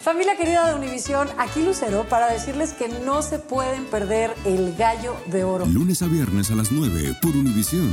Familia 0.00 0.36
querida 0.36 0.68
de 0.68 0.74
Univisión, 0.74 1.28
aquí 1.38 1.62
Lucero 1.64 2.06
para 2.08 2.26
decirles 2.30 2.72
que 2.74 2.88
no 2.88 3.22
se 3.22 3.38
pueden 3.38 3.86
perder 3.86 4.34
el 4.44 4.74
gallo 4.76 5.16
de 5.26 5.44
oro. 5.44 5.64
Lunes 5.64 6.02
a 6.02 6.06
viernes 6.06 6.50
a 6.50 6.54
las 6.54 6.70
9 6.70 7.16
por 7.22 7.30
Univisión. 7.34 7.90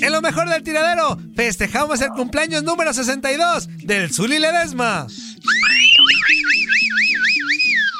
En 0.00 0.12
lo 0.12 0.20
mejor 0.22 0.48
del 0.48 0.62
tiradero, 0.62 1.18
festejamos 1.36 2.00
el 2.00 2.08
cumpleaños 2.10 2.62
número 2.64 2.92
62 2.92 3.68
del 3.84 4.12
Zuli 4.12 4.38
Ledesma. 4.38 5.06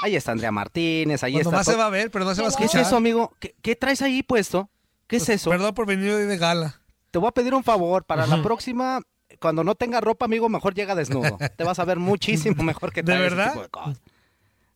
Ahí 0.02 0.16
está 0.16 0.33
Andrea 0.33 0.50
Martínez, 0.52 1.23
ahí 1.23 1.34
Pues 1.34 1.47
está. 1.47 1.59
to- 1.59 1.70
se 1.73 1.77
va 1.77 1.86
a 1.86 1.91
ver, 1.91 2.11
pero 2.11 2.25
no 2.25 2.34
se 2.34 2.42
va 2.42 2.48
a 2.48 2.50
¿Qué 2.50 2.64
es 2.64 2.70
escuchar. 2.70 2.83
eso, 2.86 2.97
amigo? 2.97 3.34
¿Qué, 3.41 3.55
qué 3.62 3.77
traes 3.77 4.00
ahí 4.02 4.23
puesto? 4.23 4.70
¿Qué 5.06 5.16
es 5.16 5.28
eso? 5.28 5.50
Perdón 5.50 5.75
por 5.75 5.86
venir 5.86 6.11
hoy 6.12 6.25
de 6.25 6.36
gala. 6.36 6.80
Te 7.11 7.19
voy 7.19 7.28
a 7.28 7.33
pedir 7.33 7.55
un 7.55 7.64
favor. 7.64 8.05
Para 8.05 8.27
la 8.27 8.42
próxima, 8.42 9.00
cuando 9.41 9.62
no 9.64 9.74
tenga 9.74 10.00
ropa, 10.00 10.24
amigo, 10.24 10.48
mejor 10.48 10.74
llega 10.74 10.95
desnudo. 10.95 11.38
Te 11.56 11.64
vas 11.64 11.78
a 11.78 11.84
ver 11.84 11.98
muchísimo 11.98 12.62
mejor 12.62 12.92
que 12.92 13.02
¿De 13.02 13.12
ese 13.12 13.23
verdad? 13.23 13.50
tipo 13.53 13.62
de 13.62 13.69
cosas. 13.69 14.00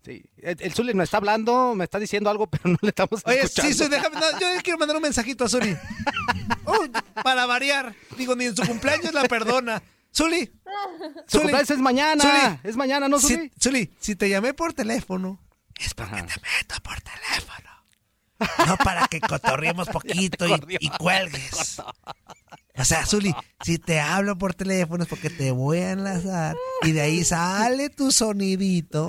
Sí. 0.05 0.25
El, 0.39 0.57
el 0.61 0.75
Zuli 0.75 0.95
nos 0.95 1.05
está 1.05 1.19
hablando, 1.19 1.75
me 1.77 1.85
está 1.85 1.99
diciendo 2.01 2.29
algo, 2.29 2.47
pero 2.49 2.71
no 2.71 2.79
le 2.83 2.89
estamos 2.89 3.23
Oye, 3.25 3.41
escuchando. 3.43 3.71
sí, 3.73 3.79
soy, 3.79 3.89
déjame, 3.89 4.17
no, 4.19 4.33
yo 4.41 4.47
quiero 4.63 4.79
mandar 4.79 4.97
un 4.97 5.03
mensajito 5.03 5.45
a 5.45 5.49
Zuli. 5.49 5.77
Oh, 6.65 6.85
para 7.23 7.47
variar. 7.47 7.95
Digo, 8.17 8.35
ni 8.35 8.47
en 8.47 8.57
su 8.57 8.67
cumpleaños 8.67 9.15
la 9.15 9.25
perdona. 9.25 9.83
Zuli. 10.15 10.51
Su 11.29 11.39
cumpleaños 11.39 11.71
es 11.71 11.79
mañana. 11.79 12.23
Zuli. 12.23 12.59
Es 12.65 12.77
mañana, 12.77 13.09
¿no, 13.09 13.21
Zuli? 13.21 13.35
Si, 13.37 13.53
Zuli, 13.61 13.93
si 14.01 14.17
te 14.17 14.29
llamé 14.29 14.55
por 14.55 14.73
teléfono, 14.73 15.39
es 15.79 15.95
porque 15.95 16.17
Ajá. 16.17 16.27
te 16.27 16.35
meto 16.41 16.75
por 16.83 17.01
teléfono. 17.01 17.71
No 18.67 18.77
para 18.79 19.07
que 19.07 19.21
cotorriemos 19.21 19.89
poquito 19.89 20.47
y, 20.49 20.77
y 20.81 20.89
cuelgues. 20.91 21.81
O 22.77 22.85
sea, 22.85 23.05
Zuli, 23.05 23.35
si 23.63 23.79
te 23.79 24.01
hablo 24.01 24.39
por 24.39 24.55
teléfono 24.55 25.05
es 25.05 25.09
porque 25.09 25.29
te 25.29 25.51
voy 25.51 25.79
a 25.79 25.93
enlazar 25.93 26.57
y 26.83 26.93
de 26.93 27.03
ahí 27.03 27.23
sale 27.25 27.91
tu 27.91 28.11
sonidito 28.11 29.07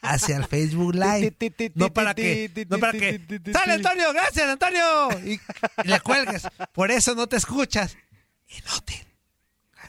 hacia 0.00 0.36
el 0.36 0.44
Facebook 0.44 0.94
Live. 0.94 1.34
No 1.74 1.92
para 1.92 2.14
que, 2.14 2.66
no 2.68 2.78
para 2.78 2.92
que, 2.92 3.20
¡Sale 3.52 3.72
Antonio! 3.74 4.12
¡Gracias, 4.12 4.48
Antonio! 4.48 5.10
Y, 5.24 5.40
y 5.84 5.88
le 5.88 6.00
cuelgues. 6.00 6.46
Por 6.72 6.90
eso 6.90 7.14
no 7.14 7.26
te 7.26 7.36
escuchas. 7.36 7.96
Inútil. 8.48 9.04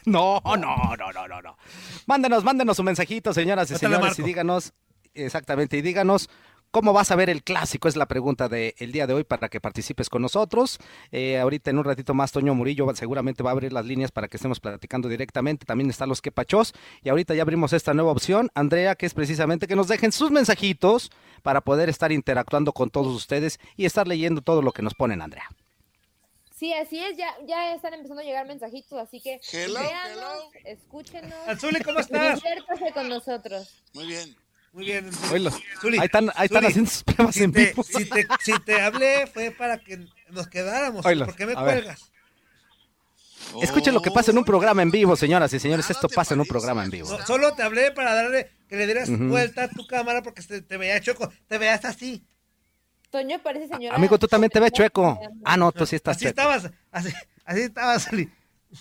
No, 0.05 0.41
no, 0.43 0.55
no, 0.55 1.11
no, 1.13 1.27
no, 1.27 1.41
no. 1.41 1.57
Mándenos, 2.05 2.43
mándenos 2.43 2.77
un 2.79 2.85
mensajito, 2.85 3.33
señoras 3.33 3.69
y 3.71 3.75
señores, 3.75 4.17
y 4.19 4.23
díganos, 4.23 4.73
exactamente, 5.13 5.77
y 5.77 5.81
díganos 5.81 6.29
cómo 6.75 6.91
vas 6.91 7.09
a 7.09 7.15
ver 7.15 7.29
el 7.29 7.41
clásico, 7.41 7.87
es 7.87 7.95
la 7.95 8.05
pregunta 8.05 8.49
del 8.49 8.91
día 8.91 9.07
de 9.07 9.13
hoy 9.13 9.23
para 9.23 9.47
que 9.47 9.61
participes 9.61 10.09
con 10.09 10.21
nosotros. 10.21 10.77
Eh, 11.09 11.39
ahorita 11.39 11.71
en 11.71 11.77
un 11.77 11.85
ratito 11.85 12.13
más, 12.13 12.33
Toño 12.33 12.53
Murillo 12.53 12.93
seguramente 12.95 13.43
va 13.43 13.51
a 13.51 13.53
abrir 13.53 13.71
las 13.71 13.85
líneas 13.85 14.11
para 14.11 14.27
que 14.27 14.35
estemos 14.35 14.59
platicando 14.59 15.07
directamente. 15.07 15.65
También 15.65 15.89
están 15.89 16.09
los 16.09 16.21
quepachos. 16.21 16.73
Y 17.01 17.07
ahorita 17.07 17.33
ya 17.33 17.43
abrimos 17.43 17.71
esta 17.71 17.93
nueva 17.93 18.11
opción, 18.11 18.51
Andrea, 18.55 18.95
que 18.95 19.05
es 19.05 19.13
precisamente 19.13 19.67
que 19.67 19.77
nos 19.77 19.87
dejen 19.87 20.11
sus 20.11 20.31
mensajitos 20.31 21.11
para 21.43 21.61
poder 21.61 21.87
estar 21.87 22.11
interactuando 22.11 22.73
con 22.73 22.89
todos 22.89 23.16
ustedes 23.16 23.57
y 23.77 23.85
estar 23.85 24.05
leyendo 24.05 24.41
todo 24.41 24.61
lo 24.61 24.73
que 24.73 24.81
nos 24.81 24.95
ponen, 24.95 25.21
Andrea. 25.21 25.50
Sí, 26.57 26.73
así 26.73 27.00
es, 27.00 27.16
ya, 27.16 27.38
ya 27.47 27.73
están 27.73 27.94
empezando 27.94 28.21
a 28.21 28.25
llegar 28.25 28.47
mensajitos, 28.47 29.00
así 29.00 29.21
que 29.21 29.39
Hello, 29.50 29.79
véanos, 29.79 30.39
escúchenos, 30.66 31.47
Azuli, 31.47 31.79
¿cómo 31.79 32.00
y 32.00 32.01
estás? 32.01 32.44
diviértase 32.44 32.91
con 32.91 33.07
nosotros. 33.07 33.81
Muy 33.94 34.07
bien. 34.07 34.44
Muy 34.75 34.86
bien. 34.86 35.09
Oílo. 35.31 35.52
Zuli, 35.80 35.97
Ahí 36.00 36.06
están, 36.06 36.30
ahí 36.36 36.46
están 36.47 36.59
Zuli, 36.63 36.68
haciendo 36.68 36.91
sus 36.91 37.03
pruebas 37.03 37.34
si 37.36 37.44
en 37.44 37.52
te, 37.53 37.66
vivo. 37.68 37.81
si, 37.84 38.06
te, 38.09 38.28
si 38.44 38.59
te 38.59 38.81
hablé 38.81 39.25
fue 39.25 39.52
para 39.52 39.78
que 39.80 40.06
nos 40.31 40.47
quedáramos. 40.50 41.06
Oílo, 41.06 41.25
¿Por 41.25 41.36
qué 41.38 41.46
me 41.46 41.53
cuelgas? 41.56 42.12
Escuchen 43.62 43.94
lo 43.94 44.02
que 44.02 44.12
pasa 44.12 44.31
en 44.31 44.38
un 44.38 44.44
programa 44.44 44.81
en 44.81 44.91
vivo, 44.91 45.16
señoras 45.16 45.53
y 45.53 45.59
señores. 45.59 45.88
no 45.88 45.94
Esto 45.94 46.09
pasa 46.09 46.34
en 46.34 46.41
un 46.41 46.46
programa 46.46 46.84
en 46.84 46.90
vivo. 46.91 47.09
No, 47.09 47.25
solo 47.25 47.53
te 47.53 47.63
hablé 47.63 47.91
para 47.91 48.13
darle 48.13 48.52
que 48.68 48.75
le 48.75 48.86
dieras 48.86 49.09
vuelta 49.18 49.63
a 49.63 49.68
tu 49.69 49.88
cámara 49.88 50.22
porque 50.22 50.41
te, 50.41 50.62
te 50.62 50.75
veía 50.78 51.00
choco. 51.00 51.31
Te 51.47 51.57
veías 51.57 51.86
así. 51.86 52.25
Toño 53.12 53.42
parece 53.42 53.69
señora. 53.69 53.96
Amigo, 53.96 54.19
tú 54.19 54.28
también 54.28 54.50
te 54.52 54.59
ves 54.59 54.74
chueco. 54.74 55.18
Ah, 55.46 55.56
no, 55.56 55.72
tú 55.72 55.86
sí 55.86 55.96
estás 55.96 56.18
Así 56.18 56.25
chueco. 56.25 56.42
estabas. 56.42 56.69
Así, 56.92 57.13
así 57.46 57.62
estabas, 57.62 58.09
Zuli. 58.09 58.30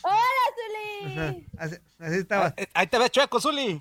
¡Hola, 0.02 0.16
Ajá, 0.16 1.30
Zuli! 1.30 1.46
Así, 1.56 1.76
así 2.00 2.16
estabas. 2.16 2.54
Eh, 2.56 2.66
Ahí 2.74 2.88
te 2.88 2.98
ves 2.98 3.10
chueco, 3.12 3.40
Zuli. 3.40 3.80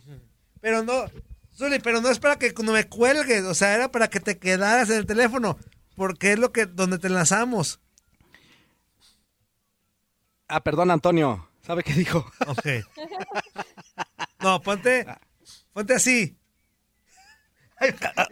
Pero 0.62 0.84
no, 0.84 1.06
Zuli, 1.56 1.80
pero 1.80 2.02
no 2.02 2.10
es 2.10 2.20
para 2.20 2.38
que 2.38 2.54
no 2.64 2.72
me 2.74 2.88
cuelgues. 2.88 3.44
O 3.44 3.54
sea, 3.54 3.74
era 3.76 3.92
para 3.92 4.10
que 4.10 4.20
te 4.20 4.38
quedaras 4.38 4.90
en 4.90 4.98
el 4.98 5.06
teléfono. 5.06 5.58
Porque 5.96 6.34
es 6.34 6.40
lo 6.40 6.52
que, 6.52 6.66
donde 6.66 6.98
te 6.98 7.08
enlazamos. 7.08 7.80
Ah, 10.48 10.62
perdón, 10.64 10.92
Antonio. 10.92 11.48
¿Sabe 11.66 11.84
qué 11.84 11.94
dijo? 11.94 12.26
Ok. 12.48 12.66
No, 14.40 14.62
ponte, 14.62 15.06
ponte 15.72 15.94
así. 15.94 16.38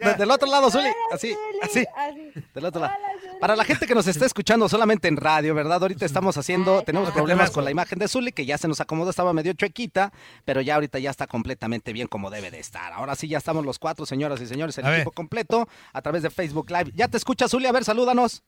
De- 0.00 0.14
Del 0.14 0.30
otro 0.30 0.48
lado, 0.48 0.70
Zuli. 0.70 0.90
Así, 1.12 1.34
así. 1.62 1.84
Así. 1.96 2.32
Del 2.54 2.64
otro 2.64 2.80
lado. 2.82 2.94
Para 3.42 3.56
la 3.56 3.64
gente 3.64 3.88
que 3.88 3.94
nos 3.96 4.06
está 4.06 4.24
escuchando 4.24 4.68
solamente 4.68 5.08
en 5.08 5.16
radio, 5.16 5.52
¿verdad? 5.52 5.82
Ahorita 5.82 6.06
estamos 6.06 6.36
haciendo, 6.36 6.82
tenemos 6.82 7.10
problemas 7.10 7.50
con 7.50 7.64
la 7.64 7.72
imagen 7.72 7.98
de 7.98 8.06
Zuli, 8.06 8.30
que 8.30 8.46
ya 8.46 8.56
se 8.56 8.68
nos 8.68 8.80
acomodó, 8.80 9.10
estaba 9.10 9.32
medio 9.32 9.52
chuequita, 9.52 10.12
pero 10.44 10.60
ya 10.60 10.76
ahorita 10.76 11.00
ya 11.00 11.10
está 11.10 11.26
completamente 11.26 11.92
bien 11.92 12.06
como 12.06 12.30
debe 12.30 12.52
de 12.52 12.60
estar. 12.60 12.92
Ahora 12.92 13.16
sí 13.16 13.26
ya 13.26 13.38
estamos 13.38 13.64
los 13.66 13.80
cuatro, 13.80 14.06
señoras 14.06 14.40
y 14.40 14.46
señores, 14.46 14.78
el 14.78 14.84
A 14.86 14.90
ver. 14.90 15.00
equipo 15.00 15.10
completo 15.10 15.68
a 15.92 16.02
través 16.02 16.22
de 16.22 16.30
Facebook 16.30 16.70
Live. 16.70 16.92
¿Ya 16.94 17.08
te 17.08 17.16
escucha, 17.16 17.48
Zuli? 17.48 17.66
A 17.66 17.72
ver, 17.72 17.82
salúdanos. 17.82 18.44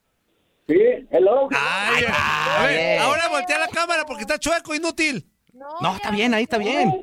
Sí, 0.69 0.79
hello. 1.11 1.49
Ay, 1.51 2.05
a 2.09 2.63
ver, 2.65 2.99
ahora 3.01 3.27
voltea 3.31 3.59
la 3.59 3.69
cámara 3.69 4.07
porque 4.07 4.21
está 4.23 4.39
chueco, 4.39 4.77
inútil. 4.77 5.27
No, 5.53 5.67
No, 5.81 5.97
está 5.97 6.13
bien, 6.13 6.35
ahí 6.35 6.45
está 6.45 6.57
bien. 6.57 7.03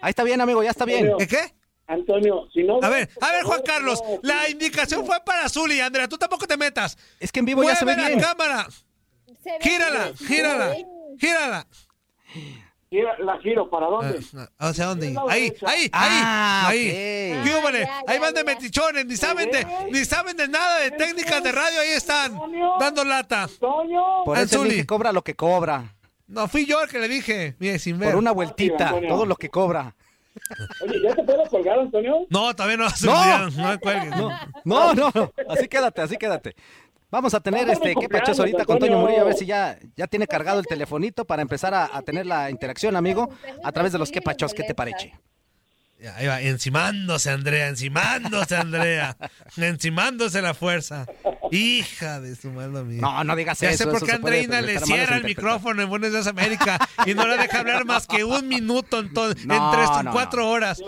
Ahí 0.00 0.10
está 0.10 0.24
bien, 0.24 0.40
amigo, 0.40 0.60
ya 0.64 0.70
está 0.70 0.84
bien. 0.84 1.12
¿Qué 1.20 1.28
qué? 1.28 1.54
Antonio, 1.88 2.46
si 2.52 2.62
no... 2.64 2.78
A 2.82 2.88
ver, 2.90 3.08
a 3.20 3.32
ver, 3.32 3.44
Juan 3.44 3.62
Carlos, 3.64 4.02
la 4.22 4.48
indicación 4.48 5.04
fue 5.06 5.18
para 5.24 5.48
Zuli, 5.48 5.80
Andrea, 5.80 6.06
tú 6.06 6.18
tampoco 6.18 6.46
te 6.46 6.56
metas. 6.56 6.96
Es 7.18 7.32
que 7.32 7.40
en 7.40 7.46
vivo 7.46 7.62
ya 7.64 7.74
se 7.74 7.84
ve 7.86 7.94
Mueve 7.96 8.08
bien. 8.10 8.20
la 8.22 8.28
cámara, 8.28 8.66
Se 9.42 9.50
ve 9.50 9.58
gírala, 9.62 10.04
bien. 10.04 10.16
gírala, 10.28 10.76
gírala. 11.18 11.66
La 13.20 13.38
giro, 13.40 13.68
¿para 13.68 13.86
dónde? 13.86 14.18
Ah, 14.34 14.48
¿Hacia 14.68 14.86
dónde? 14.86 15.14
Ahí, 15.28 15.52
ahí, 15.66 15.82
ahí, 15.82 15.90
Ah, 15.92 16.68
ahí. 16.68 16.88
Ahí 16.88 18.14
ya, 18.14 18.20
van 18.20 18.32
de 18.32 18.44
metichones, 18.44 19.04
ni 19.04 19.16
saben 19.16 19.50
de, 19.50 19.66
ni 19.90 20.04
saben 20.06 20.36
de 20.38 20.48
nada 20.48 20.78
de 20.80 20.90
técnicas 20.92 21.42
de 21.42 21.52
radio, 21.52 21.80
ahí 21.80 21.90
están, 21.90 22.38
dando 22.80 23.04
lata. 23.04 23.42
Antonio. 23.42 24.02
Por 24.24 24.38
eso 24.38 24.58
Zuli. 24.58 24.70
el 24.70 24.76
que 24.76 24.86
cobra 24.86 25.12
lo 25.12 25.22
que 25.22 25.34
cobra. 25.36 25.94
No, 26.26 26.48
fui 26.48 26.64
yo 26.64 26.82
el 26.82 26.88
que 26.88 26.98
le 26.98 27.08
dije, 27.08 27.56
mire, 27.58 27.78
sin 27.78 27.98
ver. 27.98 28.10
Por 28.10 28.18
una 28.18 28.32
vueltita, 28.32 28.88
Antonio. 28.88 29.08
todo 29.08 29.26
lo 29.26 29.36
que 29.36 29.50
cobra. 29.50 29.94
Oye, 30.82 31.00
¿ya 31.02 31.14
te 31.14 31.22
puedo 31.22 31.44
colgar, 31.46 31.78
Antonio? 31.78 32.26
No, 32.30 32.54
todavía 32.54 32.76
no, 32.76 32.86
No. 33.04 33.50
no 33.50 33.68
me 33.68 33.78
cuelgues. 33.78 34.10
No, 34.64 34.94
no, 34.94 35.10
no. 35.14 35.32
Así 35.48 35.68
quédate, 35.68 36.00
así 36.02 36.16
quédate. 36.16 36.54
Vamos 37.10 37.32
a 37.32 37.40
tener 37.40 37.68
este, 37.70 37.94
qué 37.94 38.06
pachos 38.08 38.36
cumpleaños, 38.36 38.38
ahorita 38.40 38.64
con 38.66 38.78
Toño 38.78 38.92
Antonio. 38.92 38.98
Murillo, 39.00 39.22
a 39.22 39.24
ver 39.24 39.34
si 39.34 39.46
ya, 39.46 39.78
ya 39.96 40.06
tiene 40.08 40.26
cargado 40.26 40.60
el 40.60 40.66
telefonito 40.66 41.24
para 41.24 41.40
empezar 41.40 41.72
a, 41.72 41.88
a 41.96 42.02
tener 42.02 42.26
la 42.26 42.50
interacción, 42.50 42.96
amigo, 42.96 43.30
a 43.64 43.72
través 43.72 43.92
de 43.92 43.98
los 43.98 44.10
que 44.10 44.20
pachos, 44.20 44.52
¿qué 44.52 44.62
te 44.62 44.74
parece? 44.74 45.14
Ya, 46.00 46.14
Ahí 46.14 46.26
va, 46.28 46.40
encimándose, 46.40 47.28
Andrea, 47.30 47.66
encimándose, 47.66 48.54
Andrea. 48.54 49.16
encimándose 49.56 50.40
la 50.40 50.54
fuerza. 50.54 51.06
Hija 51.50 52.20
de 52.20 52.36
su 52.36 52.52
madre 52.52 52.84
mía. 52.84 53.00
No, 53.00 53.24
no 53.24 53.34
digas 53.34 53.58
Ya 53.58 53.70
eso. 53.70 53.84
sé 53.84 53.90
por 53.90 54.04
qué 54.06 54.12
Andreina 54.12 54.60
le 54.60 54.78
cierra 54.78 55.16
el 55.16 55.24
micrófono 55.24 55.82
en 55.82 55.88
Buenos 55.88 56.12
Días 56.12 56.28
América 56.28 56.78
y 57.04 57.14
no 57.14 57.26
la 57.26 57.36
deja 57.36 57.60
hablar 57.60 57.84
más 57.84 58.06
que 58.06 58.22
un 58.22 58.46
minuto 58.46 59.00
en, 59.00 59.12
No, 59.46 59.70
tres 59.72 59.88
o 59.90 60.02
no, 60.04 60.12
cuatro 60.12 60.42
no. 60.42 60.50
horas. 60.50 60.78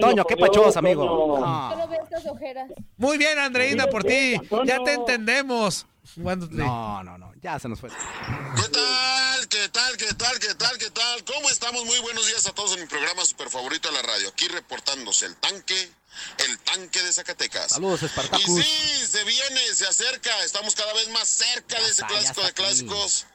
Toño, 0.00 0.24
qué 0.26 0.36
pachos, 0.36 0.76
amigo. 0.76 1.04
No, 1.40 1.70
Solo 1.70 1.88
ve 1.88 1.96
estas 2.02 2.26
ojeras. 2.26 2.70
Muy 2.98 3.16
bien, 3.16 3.38
Andreina, 3.38 3.86
por 3.86 4.04
ti. 4.04 4.36
Ya 4.66 4.82
te 4.84 4.92
entendemos. 4.92 5.86
No, 6.16 7.02
no, 7.04 7.18
no, 7.18 7.32
ya 7.40 7.58
se 7.58 7.68
nos 7.68 7.80
fue. 7.80 7.90
¿Qué 7.90 8.68
tal? 8.68 9.48
¿Qué 9.48 9.68
tal? 9.68 9.96
¿Qué 9.96 10.14
tal? 10.14 10.38
¿Qué 10.38 10.54
tal? 10.54 10.78
¿Qué 10.78 10.90
tal? 10.90 11.24
¿Cómo 11.24 11.50
estamos? 11.50 11.84
Muy 11.84 11.98
buenos 12.00 12.26
días 12.26 12.46
a 12.46 12.52
todos 12.52 12.72
en 12.74 12.80
mi 12.80 12.86
programa 12.86 13.24
super 13.24 13.48
favorito 13.48 13.88
de 13.88 13.94
la 13.94 14.02
radio. 14.02 14.28
Aquí 14.28 14.48
reportándose 14.48 15.26
el 15.26 15.36
tanque, 15.36 15.92
el 16.38 16.58
tanque 16.60 17.02
de 17.02 17.12
Zacatecas. 17.12 17.72
Saludos, 17.72 18.02
Y 18.02 18.06
Espartacus. 18.06 18.64
sí, 18.64 19.06
se 19.06 19.24
viene, 19.24 19.74
se 19.74 19.86
acerca. 19.86 20.44
Estamos 20.44 20.74
cada 20.74 20.92
vez 20.94 21.08
más 21.10 21.28
cerca 21.28 21.76
de 21.76 21.84
ese 21.84 22.02
está, 22.02 22.06
clásico 22.08 22.42
de 22.42 22.52
clásicos. 22.54 23.26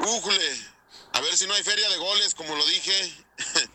Újule. 0.00 0.72
A 1.12 1.20
ver 1.20 1.36
si 1.36 1.46
no 1.46 1.54
hay 1.54 1.62
feria 1.62 1.88
de 1.88 1.96
goles, 1.96 2.34
como 2.34 2.54
lo 2.54 2.64
dije. 2.66 3.24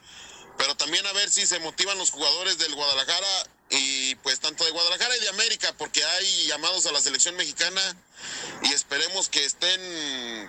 Pero 0.57 0.75
también 0.75 1.05
a 1.05 1.13
ver 1.13 1.29
si 1.29 1.45
se 1.45 1.59
motivan 1.59 1.97
los 1.97 2.11
jugadores 2.11 2.57
del 2.57 2.73
Guadalajara 2.73 3.27
y 3.69 4.15
pues 4.15 4.39
tanto 4.39 4.63
de 4.63 4.71
Guadalajara 4.71 5.15
y 5.17 5.19
de 5.19 5.29
América, 5.29 5.73
porque 5.77 6.03
hay 6.03 6.47
llamados 6.47 6.85
a 6.85 6.91
la 6.91 7.01
selección 7.01 7.35
mexicana 7.35 7.81
y 8.63 8.73
esperemos 8.73 9.27
que 9.29 9.43
estén, 9.43 9.79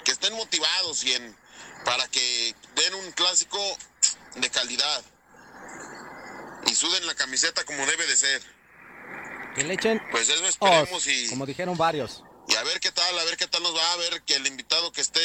que 0.04 0.12
estén 0.12 0.32
motivados 0.34 1.02
y 1.04 1.12
en, 1.14 1.36
para 1.84 2.06
que 2.08 2.54
den 2.76 2.94
un 2.94 3.12
clásico 3.12 3.58
de 4.36 4.48
calidad 4.50 5.02
y 6.66 6.74
suden 6.74 7.06
la 7.06 7.14
camiseta 7.14 7.64
como 7.64 7.84
debe 7.86 8.06
de 8.06 8.16
ser. 8.16 8.42
Que 9.54 9.64
le 9.64 9.74
echen 9.74 10.00
Pues 10.12 10.28
eso 10.28 10.44
esperemos 10.46 10.92
os, 10.92 11.06
y, 11.08 11.28
como 11.30 11.46
dijeron 11.46 11.76
varios. 11.76 12.22
y 12.46 12.54
a 12.54 12.62
ver 12.62 12.78
qué 12.78 12.92
tal, 12.92 13.18
a 13.18 13.24
ver 13.24 13.36
qué 13.36 13.46
tal 13.48 13.62
nos 13.62 13.74
va 13.74 13.92
a 13.92 13.96
ver 13.96 14.22
que 14.22 14.34
el 14.36 14.46
invitado 14.46 14.92
que 14.92 15.00
esté 15.00 15.20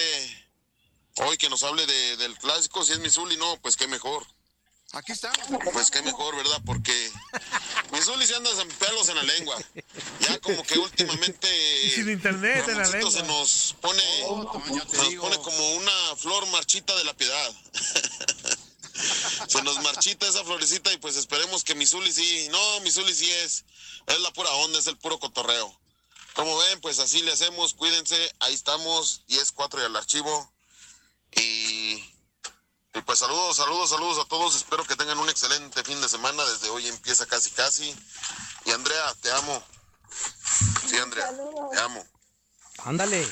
hoy 1.18 1.38
que 1.38 1.50
nos 1.50 1.62
hable 1.64 1.86
de- 1.86 2.18
del 2.18 2.36
clásico, 2.40 2.84
si 2.84 2.94
es 2.94 3.00
Misuli, 3.00 3.38
no, 3.38 3.58
pues 3.62 3.76
qué 3.78 3.88
mejor. 3.88 4.26
Aquí 4.94 5.12
está. 5.12 5.32
Pues 5.74 5.90
qué 5.90 6.02
mejor, 6.04 6.36
¿verdad? 6.36 6.62
Porque 6.66 7.12
Misuli 7.92 8.28
se 8.28 8.36
anda 8.36 8.50
en 8.62 8.68
pelos 8.70 9.10
en 9.10 9.16
la 9.16 9.24
lengua. 9.24 9.58
Ya 10.20 10.40
como 10.40 10.62
que 10.64 10.78
últimamente 10.78 11.84
Y 11.86 11.90
sin 11.92 12.10
internet 12.10 12.68
en 12.68 12.78
la 12.78 12.84
Ramoncito 12.84 13.12
se 13.12 13.20
lengua. 13.22 13.38
nos 13.40 13.76
pone, 13.82 14.04
Oh, 14.28 14.64
se 14.88 14.98
nos 14.98 15.16
pone 15.16 15.38
como 15.40 15.72
una 15.74 16.16
flor 16.16 16.46
marchita 16.48 16.96
de 16.96 17.04
la 17.06 17.14
piedad. 17.16 17.52
se 19.48 19.62
nos 19.64 19.82
marchita 19.82 20.28
esa 20.28 20.44
florecita 20.44 20.94
y 20.94 20.98
pues 20.98 21.16
esperemos 21.16 21.64
que 21.64 21.74
Misuli 21.74 22.12
sí. 22.14 22.48
No, 22.52 22.80
Misuli 22.82 23.14
sí 23.16 23.30
es. 23.32 23.66
Es 24.06 24.20
la 24.20 24.32
pura 24.32 24.52
onda, 24.52 24.78
es 24.78 24.88
el 24.88 24.98
puro 24.98 25.20
cotorreo. 25.20 25.76
Como 26.36 26.56
ven, 26.58 26.82
pues 26.82 27.00
así 27.00 27.22
le 27.22 27.32
hacemos, 27.32 27.74
cuídense, 27.74 28.36
ahí 28.40 28.54
estamos, 28.54 29.24
10-4 29.28 29.82
y 29.82 29.86
al 29.86 29.96
archivo. 29.96 30.54
Y, 31.36 32.13
y 32.96 33.02
pues 33.02 33.20
saludos, 33.20 33.58
saludos, 33.58 33.90
saludos 33.90 34.24
a 34.24 34.28
todos, 34.28 34.56
espero 34.56 34.84
que 34.84 34.96
tengan 34.96 35.18
un 35.18 35.30
excelente 35.30 35.84
fin 35.84 36.00
de 36.02 36.08
semana, 36.08 36.44
desde 36.46 36.70
hoy 36.70 36.88
empieza 36.88 37.26
casi 37.26 37.50
casi. 37.52 37.96
Y 38.66 38.72
Andrea, 38.72 39.14
te 39.22 39.32
amo. 39.32 39.64
Sí, 40.88 40.98
Andrea, 40.98 41.32
te 41.72 41.80
amo. 41.80 42.06
Ándale. 42.86 43.28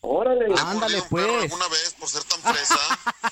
Órale. 0.00 0.46
¿Te 0.46 0.54
has 0.54 0.60
Ándale, 0.60 1.02
pues. 1.02 1.26
alguna 1.26 1.68
vez 1.68 1.94
por 1.98 2.08
ser 2.08 2.24
tan 2.24 2.40
fresa? 2.40 2.78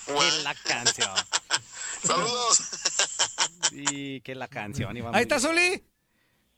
Güey. 0.09 0.29
Que 0.39 0.43
la 0.43 0.55
canción. 0.55 1.15
Saludos. 2.05 2.59
Sí, 3.71 4.21
que 4.25 4.35
la 4.35 4.49
canción. 4.49 4.97
iba 4.97 5.11
Ahí 5.15 5.23
está. 5.23 5.41
Zuli. 5.41 5.83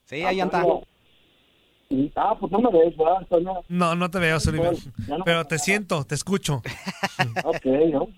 Sí, 0.09 0.25
ahí 0.25 0.41
anda. 0.41 0.65
Ah, 2.15 2.37
pues 2.39 2.53
no 2.53 2.61
me 2.61 2.71
ves, 2.71 2.97
¿verdad, 2.97 3.17
Antonio? 3.19 3.65
No, 3.69 3.97
no 3.97 4.11
te 4.11 4.19
veo, 4.21 4.39
no- 4.53 5.25
Pero 5.25 5.45
te 5.45 5.59
siento, 5.59 6.05
te 6.05 6.15
escucho. 6.15 6.63
Ok, 7.45 7.67
ok. 7.95 8.11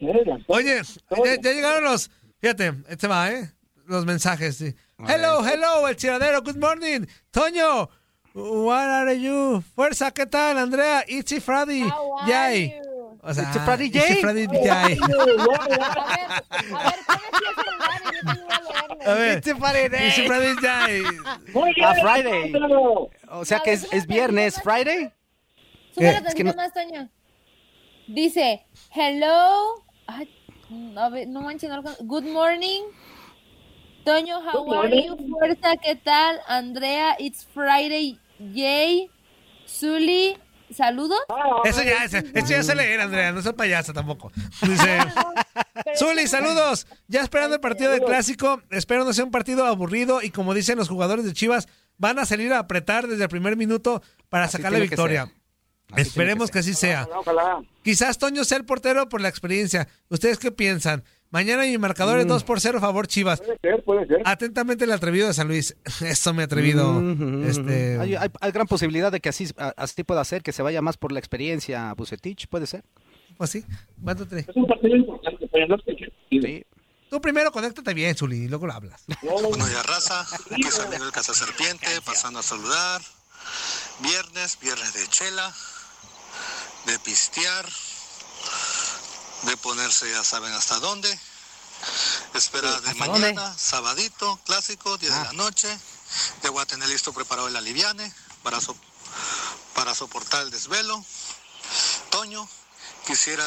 Oye, 0.49 0.81
ya, 1.25 1.41
ya 1.43 1.53
llegaron 1.53 1.85
los. 1.85 2.11
Fíjate, 2.39 2.73
este 2.89 3.09
va, 3.09 3.31
¿eh? 3.31 3.51
Los 3.87 4.05
mensajes. 4.05 4.57
Sí. 4.57 4.75
Hello, 5.09 5.45
hello, 5.47 5.89
el 5.89 5.97
tiradero. 5.97 6.43
Good 6.43 6.57
morning. 6.59 7.07
Toño, 7.31 7.89
what 8.35 8.89
are 8.89 9.19
you? 9.21 9.63
Fuerza, 9.75 10.11
¿qué 10.13 10.27
tal, 10.27 10.59
Andrea? 10.59 11.05
Itzy 11.09 11.41
Freddy. 11.41 11.85
Yay. 12.29 12.75
O 13.23 13.33
sea, 13.33 13.45
Itzy 13.45 13.59
Freddy 13.61 13.91
Yay. 13.91 14.17
Freddy. 14.17 14.47
A 19.05 19.15
ver, 19.15 19.15
a 19.15 19.15
ver, 19.15 19.15
a 19.15 19.15
ver, 19.15 19.41
Freddy. 19.57 20.07
Itzy 20.09 20.27
Freddy 20.27 20.55
bien, 20.61 21.05
A 21.85 21.95
Friday. 21.95 22.53
O 23.31 23.45
sea 23.45 23.61
que 23.61 23.73
es, 23.73 23.93
es 23.93 24.07
viernes, 24.07 24.61
Friday. 24.63 25.11
Sube 25.95 26.13
la 26.13 26.21
¿Qué? 26.23 26.29
Es 26.29 26.35
que 26.35 26.45
tantito 26.45 26.51
no- 26.51 26.55
más, 26.55 26.73
Toño. 26.73 27.09
Dice, 28.07 28.65
hello. 28.95 29.85
Ay, 30.07 30.29
a 30.97 31.09
ver, 31.09 31.29
no 31.29 31.43
manches, 31.43 31.69
no. 31.71 31.83
Good 32.01 32.25
morning. 32.25 32.83
Toño, 34.05 34.41
how 34.41 34.73
are 34.75 35.05
you? 35.05 35.17
Fuerza, 35.31 35.77
¿qué 35.77 35.97
tal? 35.97 36.41
Andrea, 36.47 37.17
it's 37.19 37.45
Friday. 37.55 38.19
Yay. 38.39 39.11
Zuli, 39.67 40.37
saludos. 40.73 41.19
Ah, 41.29 41.63
Eso 41.65 41.83
ya, 41.83 42.05
ese, 42.05 42.19
eso 42.35 42.49
ya 42.49 42.63
se 42.63 42.75
leer, 42.75 43.01
Andrea. 43.01 43.33
No 43.33 43.43
soy 43.43 43.53
payasa 43.53 43.93
tampoco. 43.93 44.33
Dice. 44.63 44.99
Zuli, 45.99 46.27
saludos. 46.27 46.87
Ya 47.09 47.21
esperando 47.21 47.55
el 47.55 47.61
partido 47.61 47.91
del 47.91 48.03
clásico. 48.03 48.61
Espero 48.71 49.05
no 49.05 49.13
sea 49.13 49.25
un 49.25 49.31
partido 49.31 49.67
aburrido. 49.67 50.23
Y 50.23 50.31
como 50.31 50.55
dicen 50.55 50.79
los 50.79 50.89
jugadores 50.89 51.25
de 51.25 51.33
Chivas, 51.33 51.69
van 51.99 52.19
a 52.19 52.25
salir 52.27 52.53
a 52.53 52.59
apretar 52.59 53.07
desde 53.07 53.25
el 53.25 53.29
primer 53.29 53.57
minuto 53.57 54.03
para 54.29 54.45
Así 54.45 54.57
sacar 54.57 54.73
la 54.73 54.79
victoria. 54.79 55.31
Esperemos 55.97 56.49
que, 56.51 56.55
que 56.55 56.59
así 56.61 56.75
sea. 56.75 57.09
Ojalá. 57.15 57.61
Quizás 57.83 58.19
Toño 58.19 58.45
sea 58.45 58.59
el 58.59 58.65
portero 58.65 59.09
por 59.09 59.21
la 59.21 59.29
experiencia. 59.29 59.89
¿Ustedes 60.09 60.39
qué 60.39 60.51
piensan? 60.51 61.05
Mañana 61.33 61.63
mi 61.65 61.77
marcador 61.79 62.21
es 62.21 62.27
2 62.29 62.45
por 62.45 62.61
0 62.61 62.79
favor 62.79 63.07
Chivas. 63.09 63.41
Puede 63.41 63.59
ser, 63.61 63.83
puede 63.85 64.07
ser. 64.07 64.23
Atentamente 64.25 64.85
el 64.85 64.93
atrevido 64.93 65.27
de 65.27 65.35
San 65.35 65.49
Luis. 65.49 65.75
Eso 66.03 66.33
me 66.35 66.43
he 66.43 66.45
atrevido. 66.45 66.91
Ujú, 66.99 67.43
este, 67.45 67.99
hay, 67.99 68.15
hay- 68.15 68.31
hay 68.41 68.53
gran 68.53 68.67
posibilidad 68.69 69.11
de 69.11 69.19
que 69.21 69.31
así, 69.31 69.49
a- 69.57 69.73
así 69.77 70.05
pueda 70.05 70.23
ser, 70.25 70.43
que 70.43 70.53
se 70.53 70.63
vaya 70.63 70.81
más 70.83 70.97
por 70.99 71.11
la 71.11 71.19
experiencia 71.19 71.93
Bucetich, 71.95 72.47
puede 72.49 72.67
ser. 72.67 72.85
Pues 73.39 73.51
sí. 73.51 73.65
¿Cuánto 74.05 74.29
te- 74.29 74.41
Es 74.41 74.49
un 74.55 74.67
partido 74.67 74.95
importante, 74.95 75.49
pero 75.51 75.67
no 75.67 75.77
es 75.77 75.83
que... 75.85 76.13
Sí. 76.31 76.65
Tú 77.09 77.21
primero 77.21 77.51
conéctate 77.51 77.93
bien, 77.95 78.15
Zuli, 78.15 78.37
y 78.45 78.49
luego 78.49 78.67
lo 78.67 78.75
hablas. 78.75 79.05
Buenos 79.23 79.69
días, 79.69 79.87
raza. 79.87 80.21
Aquí 80.51 80.67
es 80.67 80.79
amigo 80.81 81.03
del 81.05 81.13
Casa 81.13 81.35
Serpiente, 81.35 81.87
pasando 82.05 82.39
a 82.41 82.43
saludar. 82.43 83.01
Viernes, 84.03 84.59
viernes 84.63 84.95
de 84.95 85.07
chela, 85.09 85.53
de 86.87 86.99
pistear, 87.01 87.65
de 89.43 89.57
ponerse 89.57 90.11
ya 90.11 90.25
saben 90.25 90.53
hasta 90.53 90.79
dónde. 90.79 91.19
Espera 92.35 92.71
de 92.81 92.91
¿hasta 92.91 93.07
mañana, 93.07 93.43
dónde? 93.43 93.59
sabadito, 93.59 94.39
clásico, 94.45 94.97
10 94.99 95.13
Ah. 95.13 95.19
de 95.19 95.25
la 95.25 95.33
noche. 95.33 95.79
Ya 96.43 96.51
voy 96.51 96.63
a 96.63 96.67
tener 96.67 96.89
listo 96.89 97.13
preparado 97.13 97.49
el 97.49 97.57
aliviane 97.57 98.13
para, 98.43 98.61
so- 98.61 98.77
para 99.75 99.95
soportar 99.95 100.43
el 100.43 100.51
desvelo. 100.51 101.05
Toño, 102.11 102.49
quisiera 103.07 103.45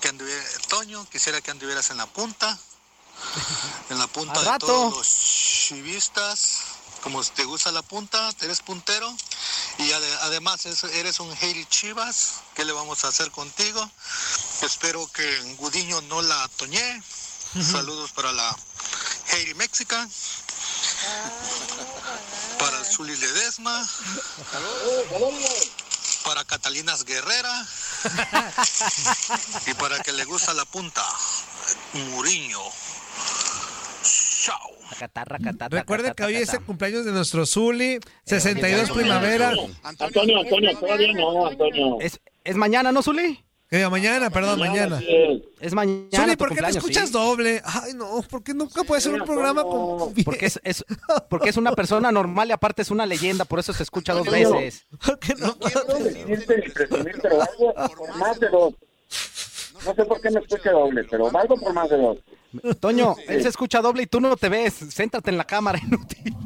que 0.00 0.08
anduviera, 0.08 0.42
Toño, 0.68 1.08
quisiera 1.10 1.40
que 1.40 1.50
anduvieras 1.50 1.90
en 1.90 1.98
la 1.98 2.06
punta 2.06 2.58
en 3.90 3.98
la 3.98 4.06
punta 4.06 4.40
de 4.40 4.58
todos 4.58 4.96
los 4.96 5.06
chivistas. 5.06 6.58
Como 7.02 7.22
te 7.22 7.44
gusta 7.44 7.70
la 7.72 7.82
punta, 7.82 8.30
eres 8.40 8.60
puntero. 8.60 9.14
Y 9.78 9.90
ade- 9.92 10.18
además 10.22 10.64
es- 10.66 10.84
eres 10.84 11.20
un 11.20 11.30
Hail 11.40 11.68
Chivas. 11.68 12.40
¿Qué 12.54 12.64
le 12.64 12.72
vamos 12.72 13.04
a 13.04 13.08
hacer 13.08 13.30
contigo? 13.30 13.90
Espero 14.62 15.06
que 15.12 15.54
Gudiño 15.56 16.00
no 16.02 16.20
la 16.22 16.48
toñé. 16.56 17.02
Saludos 17.60 18.12
para 18.12 18.30
la 18.32 18.56
Hail 19.32 19.54
Mexican. 19.56 20.08
Para 22.58 22.84
Zuli 22.84 23.16
Ledesma. 23.16 23.88
Para 26.24 26.44
Catalinas 26.44 27.04
Guerrera. 27.04 27.66
y 29.66 29.74
para 29.74 29.98
que 30.00 30.12
le 30.12 30.24
gusta 30.24 30.52
la 30.54 30.64
punta, 30.66 31.04
Muriño. 31.92 32.60
Chao. 34.42 34.70
Recuerden 35.70 36.14
que 36.14 36.24
hoy 36.24 36.36
es 36.36 36.52
el 36.52 36.64
cumpleaños 36.64 37.04
de 37.04 37.12
nuestro 37.12 37.46
Zuli, 37.46 37.98
62 38.24 38.80
Antonio. 38.80 39.02
primavera. 39.02 39.52
Antonio, 39.82 40.40
Antonio, 40.40 40.78
todavía 40.78 41.12
no, 41.14 41.46
Antonio. 41.46 41.98
Es, 42.00 42.20
es 42.44 42.56
mañana, 42.56 42.92
¿no, 42.92 43.02
Zuli? 43.02 43.42
Que 43.70 43.76
diga, 43.76 43.88
mañana, 43.88 44.30
perdón, 44.30 44.58
mañana. 44.58 44.98
Sí. 44.98 45.44
Es 45.60 45.72
mañana. 45.74 46.08
Zuli, 46.12 46.34
¿por 46.34 46.52
qué 46.52 46.60
no 46.60 46.66
escuchas 46.68 47.06
sí. 47.06 47.12
doble? 47.12 47.62
Ay, 47.64 47.92
no, 47.94 48.20
porque 48.28 48.52
nunca 48.52 48.82
puede 48.82 49.00
ser 49.00 49.14
un 49.14 49.24
programa 49.24 49.62
con... 49.62 50.12
Porque 50.24 50.46
es, 50.46 50.60
es- 50.64 50.84
porque 51.28 51.50
es 51.50 51.56
una 51.56 51.70
persona 51.72 52.10
normal 52.10 52.48
y 52.48 52.52
aparte 52.52 52.82
es 52.82 52.90
una 52.90 53.06
leyenda, 53.06 53.44
por 53.44 53.60
eso 53.60 53.72
se 53.72 53.84
escucha 53.84 54.12
dos 54.12 54.26
veces. 54.28 54.84
¿Por 55.06 55.18
qué 55.20 55.34
no? 55.36 55.56
Por 57.96 58.16
más 58.16 58.40
de 58.40 58.48
dos. 58.48 58.74
No 59.84 59.94
sé 59.94 60.04
por 60.04 60.20
qué 60.20 60.30
me 60.30 60.40
escucha 60.40 60.72
doble, 60.72 61.04
pero 61.10 61.30
algo 61.38 61.56
por 61.56 61.72
más 61.72 61.88
de 61.88 61.96
dos. 61.96 62.18
Toño, 62.80 63.14
él 63.28 63.40
se 63.42 63.48
escucha 63.48 63.80
doble 63.80 64.02
y 64.02 64.06
tú 64.06 64.20
no 64.20 64.36
te 64.36 64.48
ves. 64.48 64.74
Céntrate 64.92 65.30
en 65.30 65.38
la 65.38 65.44
cámara, 65.44 65.78
inútil. 65.86 66.36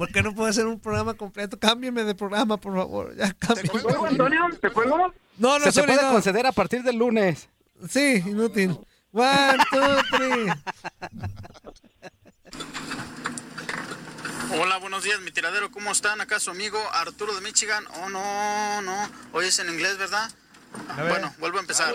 ¿Por 0.00 0.10
qué 0.10 0.22
no 0.22 0.34
puede 0.34 0.50
ser 0.54 0.66
un 0.66 0.80
programa 0.80 1.12
completo? 1.12 1.58
Cámbiame 1.60 2.04
de 2.04 2.14
programa, 2.14 2.56
por 2.56 2.74
favor. 2.74 3.14
Ya, 3.16 3.34
cámbiame. 3.34 3.82
¿Luego, 3.82 4.06
Antonio? 4.06 4.40
¿Te 4.58 4.70
fue 4.70 4.86
luego? 4.86 5.12
No, 5.36 5.58
no, 5.58 5.64
Se 5.66 5.72
te 5.72 5.86
puede 5.86 6.02
no. 6.02 6.12
conceder 6.12 6.46
a 6.46 6.52
partir 6.52 6.82
del 6.82 6.96
lunes. 6.96 7.50
Sí, 7.86 8.22
inútil. 8.24 8.78
One, 9.12 9.58
two, 9.70 9.96
three. 10.16 10.46
Hola, 14.58 14.78
buenos 14.78 15.04
días, 15.04 15.20
mi 15.20 15.32
tiradero. 15.32 15.70
¿Cómo 15.70 15.92
están? 15.92 16.22
Acá 16.22 16.40
su 16.40 16.50
amigo 16.50 16.78
Arturo 16.94 17.34
de 17.34 17.42
Michigan. 17.42 17.84
Oh, 18.02 18.08
no, 18.08 18.80
no. 18.80 19.10
Hoy 19.32 19.48
es 19.48 19.58
en 19.58 19.68
inglés, 19.68 19.98
¿verdad? 19.98 20.30
A 20.88 21.02
ver. 21.02 21.10
Bueno, 21.12 21.34
vuelvo 21.38 21.58
a 21.58 21.60
empezar. 21.60 21.94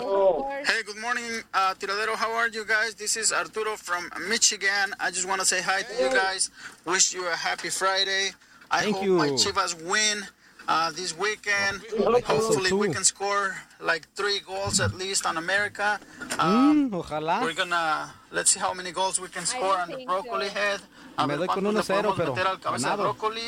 Hey, 0.66 0.84
good 0.86 0.98
morning, 1.00 1.44
uh, 1.54 1.74
tiradero. 1.76 2.16
How 2.16 2.32
are 2.34 2.50
you 2.50 2.66
guys? 2.66 2.96
This 2.96 3.16
is 3.18 3.32
Arturo 3.32 3.78
from 3.78 4.10
Michigan. 4.30 4.94
I 5.00 5.12
just 5.12 5.28
want 5.28 5.40
to 5.40 5.46
say 5.46 5.62
hi 5.62 5.84
to 5.84 5.94
you 6.04 6.10
guys. 6.12 6.50
Wish 6.86 7.14
you 7.14 7.26
a 7.28 7.36
happy 7.36 7.70
Friday. 7.70 8.32
I 8.70 8.82
Thank 8.84 8.96
hope 8.98 9.06
you. 9.06 9.14
my 9.18 9.30
Chivas 9.32 9.74
win. 9.82 10.24
uh, 10.68 10.90
this 10.92 11.16
weekend. 11.16 11.80
Hopefully, 12.26 12.74
we 12.74 12.90
can 12.92 13.04
score 13.04 13.56
like 13.80 14.08
three 14.16 14.40
goals 14.40 14.80
at 14.80 14.96
least 14.96 15.26
on 15.28 15.38
America. 15.38 16.00
Um, 16.40 16.90
Mm, 16.90 16.94
ojalá. 17.04 17.42
We're 17.44 17.54
gonna 17.54 18.12
let's 18.32 18.50
see 18.52 18.60
how 18.60 18.74
many 18.74 18.92
goals 18.92 19.20
we 19.22 19.28
can 19.30 19.46
score 19.46 19.78
on 19.78 19.90
the 19.92 20.04
broccoli 20.06 20.50
head. 20.50 20.82
A 21.20 21.28
Me 21.28 21.36
ver 21.36 21.46
doy 21.46 21.48
con 21.48 21.64
cuántos 21.64 21.88
le 21.88 21.96
1-0, 21.96 22.02
podemos 22.02 22.16
pero 22.18 22.34
meter 22.34 22.48
al 22.48 22.60
cabeza 22.60 22.90
de 22.90 22.96
ganado. 22.98 23.04
broccoli. 23.04 23.48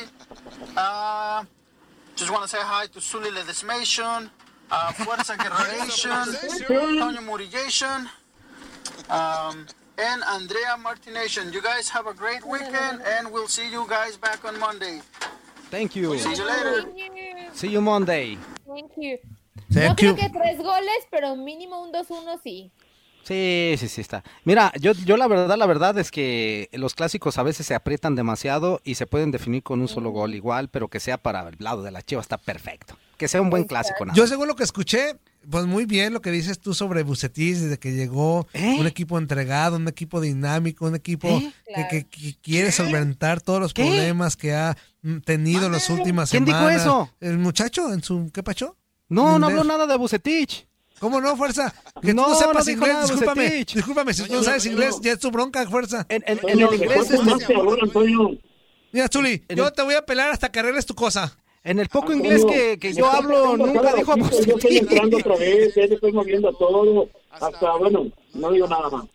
Uh, 0.77 1.43
just 2.15 2.29
want 2.31 2.43
to 2.43 2.47
say 2.47 2.59
hi 2.61 2.85
to 2.87 3.01
Sully 3.01 3.31
Ledesmation, 3.31 4.29
uh, 4.71 4.91
Fuerza 4.93 5.35
Guerreration, 5.35 6.25
Toño 6.67 7.21
Murillation, 7.21 8.07
um, 9.09 9.65
and 9.97 10.23
Andrea 10.23 10.77
Martination. 10.77 11.51
You 11.51 11.61
guys 11.61 11.89
have 11.89 12.07
a 12.07 12.13
great 12.13 12.45
weekend, 12.45 13.01
and 13.05 13.31
we'll 13.31 13.47
see 13.47 13.69
you 13.69 13.85
guys 13.87 14.17
back 14.17 14.43
on 14.45 14.59
Monday. 14.59 15.01
Thank 15.69 15.95
you. 15.95 16.17
See 16.17 16.35
you 16.35 16.45
later. 16.45 16.85
See 17.53 17.69
you 17.69 17.81
Monday. 17.81 18.37
Thank 18.65 18.91
you. 18.97 19.17
Thank 19.71 19.89
no 19.89 19.95
creo 19.95 20.11
you. 20.11 20.15
que 20.15 20.29
tres 20.29 20.57
goles, 20.57 21.07
pero 21.11 21.35
mínimo 21.35 21.81
un 21.81 21.91
2-1 21.91 22.39
sí. 22.41 22.71
Sí, 23.23 23.75
sí, 23.77 23.89
sí 23.89 23.99
está. 23.99 24.23
Mira, 24.45 24.71
yo, 24.79 24.93
yo 24.93 25.17
la 25.17 25.27
verdad, 25.27 25.57
la 25.57 25.65
verdad 25.65 25.97
es 25.97 26.11
que 26.11 26.69
los 26.71 26.95
clásicos 26.95 27.37
a 27.37 27.43
veces 27.43 27.65
se 27.65 27.75
aprietan 27.75 28.15
demasiado 28.15 28.79
y 28.85 28.95
se 28.95 29.05
pueden 29.05 29.31
definir 29.31 29.63
con 29.63 29.81
un 29.81 29.89
solo 29.89 30.11
gol 30.11 30.33
igual, 30.33 30.69
pero 30.69 30.87
que 30.87 31.01
sea 31.01 31.17
para 31.17 31.49
el 31.49 31.57
lado 31.59 31.83
de 31.83 31.91
la 31.91 32.01
Chivas 32.01 32.23
está 32.23 32.37
perfecto. 32.37 32.97
Que 33.17 33.27
sea 33.27 33.41
un 33.41 33.49
buen 33.49 33.63
clásico. 33.63 34.05
nada 34.05 34.15
Yo 34.15 34.27
según 34.27 34.47
lo 34.47 34.55
que 34.55 34.63
escuché, 34.63 35.15
pues 35.49 35.65
muy 35.65 35.85
bien 35.85 36.13
lo 36.13 36.21
que 36.21 36.29
dices 36.31 36.59
tú 36.59 36.73
sobre 36.73 37.01
Bucetis, 37.03 37.61
desde 37.61 37.77
que 37.79 37.93
llegó 37.93 38.47
un 38.53 38.85
equipo 38.85 39.17
entregado, 39.17 39.77
un 39.77 39.87
equipo 39.87 40.21
dinámico, 40.21 40.85
un 40.85 40.95
equipo 40.95 41.27
¿Eh? 41.29 41.51
que, 41.75 41.87
que- 41.87 42.05
que 42.07 42.35
quiere 42.41 42.71
solventar 42.71 43.41
todos 43.41 43.59
los 43.59 43.73
¿Qué? 43.73 43.83
problemas 43.83 44.35
que 44.37 44.53
ha 44.53 44.77
mm, 45.01 45.17
tenido 45.19 45.65
en 45.65 45.71
las 45.71 45.89
últimas 45.89 46.29
¿Quién 46.29 46.45
dijo 46.45 46.57
semanas. 46.59 46.81
eso? 46.81 47.11
El 47.19 47.37
muchacho 47.39 47.91
en 47.91 48.03
su 48.03 48.29
¿qué 48.31 48.43
pacho? 48.43 48.77
No, 49.09 49.39
no 49.39 49.47
habló 49.47 49.63
nada 49.63 49.87
de 49.87 49.97
Bucetich. 49.97 50.67
¿Cómo 50.99 51.21
no, 51.21 51.37
fuerza? 51.37 51.73
Que 52.01 52.13
No, 52.13 52.23
tú 52.25 52.29
no 52.31 52.35
sepas 52.35 52.65
no 52.65 52.71
inglés, 52.73 53.01
discúlpame. 53.03 53.43
Bucetich. 53.45 53.75
Discúlpame, 53.75 54.13
si 54.15 54.23
tú 54.23 54.33
no 54.33 54.43
sabes 54.43 54.65
inglés, 54.65 54.95
ya 55.01 55.11
es 55.13 55.19
tu 55.19 55.29
bronca, 55.31 55.65
fuerza. 55.69 56.05
En, 56.09 56.23
en 56.27 56.39
el 56.59 56.59
inglés 56.73 57.11
este- 57.11 58.39
Mira, 58.91 59.07
Zuli, 59.11 59.43
yo 59.55 59.71
te 59.71 59.81
voy 59.83 59.93
a 59.95 60.05
pelar 60.05 60.31
hasta 60.31 60.49
que 60.51 60.59
arregles 60.59 60.85
tu 60.85 60.95
cosa. 60.95 61.36
En 61.67 61.79
el 61.79 61.89
poco 61.89 62.13
inglés 62.13 62.45
que, 62.45 62.79
que 62.79 62.93
yo 62.93 63.11
hablo, 63.11 63.57
nunca 63.57 63.93
dijo 63.93 64.15
Yo 64.15 64.55
estoy 64.55 64.77
entrando 64.77 65.17
otra 65.17 65.35
vez, 65.35 65.75
ya 65.75 65.83
estoy 65.83 66.13
moviendo 66.13 66.53
todo. 66.53 67.09
Hasta, 67.29 67.73
bueno, 67.73 68.09
no 68.33 68.51
digo 68.51 68.67
nada 68.67 68.89
más. 68.89 69.05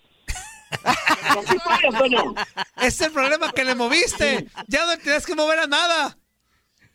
Es 2.83 3.01
el 3.01 3.11
problema 3.11 3.51
que 3.53 3.65
le 3.65 3.75
moviste. 3.75 4.47
Ya 4.69 4.85
no 4.85 4.99
tienes 4.99 5.25
que 5.25 5.35
mover 5.35 5.61
a 5.61 5.67
nada. 5.67 6.19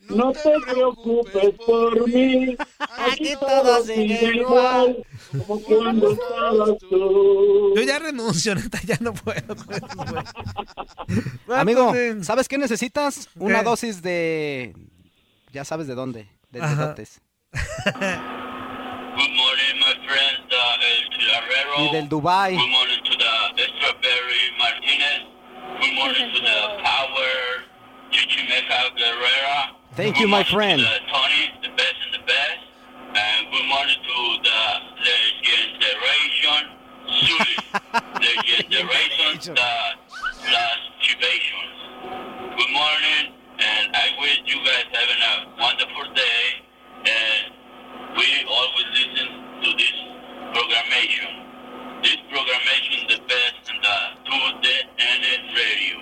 No 0.10 0.32
te 0.32 0.54
preocupes 0.72 1.56
por 1.66 2.08
mí. 2.08 2.56
Aquí 2.80 3.34
todo 3.40 3.84
sigue 3.84 4.36
igual. 4.36 5.04
Como 5.32 5.60
cuando 5.64 6.12
estabas 6.12 6.78
tú. 6.88 7.74
Yo 7.76 7.82
ya 7.82 7.98
renuncio, 7.98 8.54
neta, 8.56 8.80
ya 8.86 8.98
no 9.00 9.16
puedo. 9.16 9.56
Amigo, 11.56 11.94
¿sabes 12.22 12.48
qué 12.48 12.60
necesitas? 12.60 13.28
Una 13.40 13.60
¿Qué? 13.60 13.66
dosis 13.66 14.04
de... 14.04 14.76
Ya 15.58 15.66
sabes 15.66 15.88
de 15.88 15.96
dónde. 15.96 16.28
De 16.52 16.62
Ajá. 16.62 16.76
dedotes. 16.94 17.20
Good 17.52 19.34
morning, 19.42 19.74
my 19.82 19.96
friends. 20.06 20.46
Uh, 20.54 20.86
El 20.86 21.02
Chilarrero. 21.10 21.76
Y 21.80 21.92
del 21.94 22.08
Dubai. 22.08 22.54
Good 22.56 22.70
morning 22.70 23.02
to 23.04 23.14
the 23.18 23.66
Strawberry 23.74 24.44
Martinez. 24.60 25.24
Good 25.82 25.96
morning 25.96 26.30
to 26.36 26.40
the 26.46 26.60
Power 26.86 27.66
Chichimeca 28.12 28.94
Guerrera. 29.00 29.74
Thank 29.96 30.14
Good 30.18 30.22
you, 30.22 30.28
my 30.28 30.44
friend. 30.44 30.80
To 30.80 30.86
the 30.86 31.00
Tony, 31.12 31.50
the 31.64 31.70
best 31.74 31.98
and 32.06 32.14
the 32.14 32.24
best. 32.30 32.62
And 33.18 33.42
good 33.52 33.66
morning 33.66 33.98
to 33.98 34.18
the 34.46 34.62
Legendation. 35.10 36.64
Sully. 37.18 37.56
Legendation. 38.22 39.56
The 40.48 40.54
last 40.54 40.86
Chivations. 41.02 41.78
Good 42.58 42.72
morning, 42.78 43.26
and 43.58 43.86
I 43.98 44.14
wish 44.22 44.40
you 44.46 44.58
guys 44.62 44.86
having 44.94 45.22
a 45.26 45.34
wonderful 45.58 46.06
day. 46.14 46.44
And 47.02 47.46
we 48.14 48.28
always 48.46 48.88
listen 48.94 49.28
to 49.64 49.70
this 49.74 49.98
programmation. 50.54 51.32
This 52.04 52.22
programmation 52.30 53.10
the 53.10 53.20
best 53.26 53.62
in 53.74 53.78
the 53.82 53.98
to 54.30 54.38
the 54.62 54.76
NS 55.02 55.44
radio. 55.58 55.98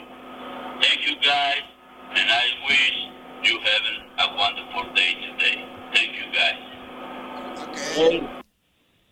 Thank 0.82 1.08
you 1.08 1.16
guys, 1.24 1.64
and 2.20 2.28
I 2.30 2.46
wish 2.68 2.98
you 3.48 3.60
having 3.64 4.00
a 4.20 4.28
wonderful 4.36 4.86
day 4.94 5.16
today. 5.26 5.58
Thank 5.94 6.12
you 6.20 6.28
guys. 6.36 6.60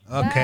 Ok. 0.09 0.35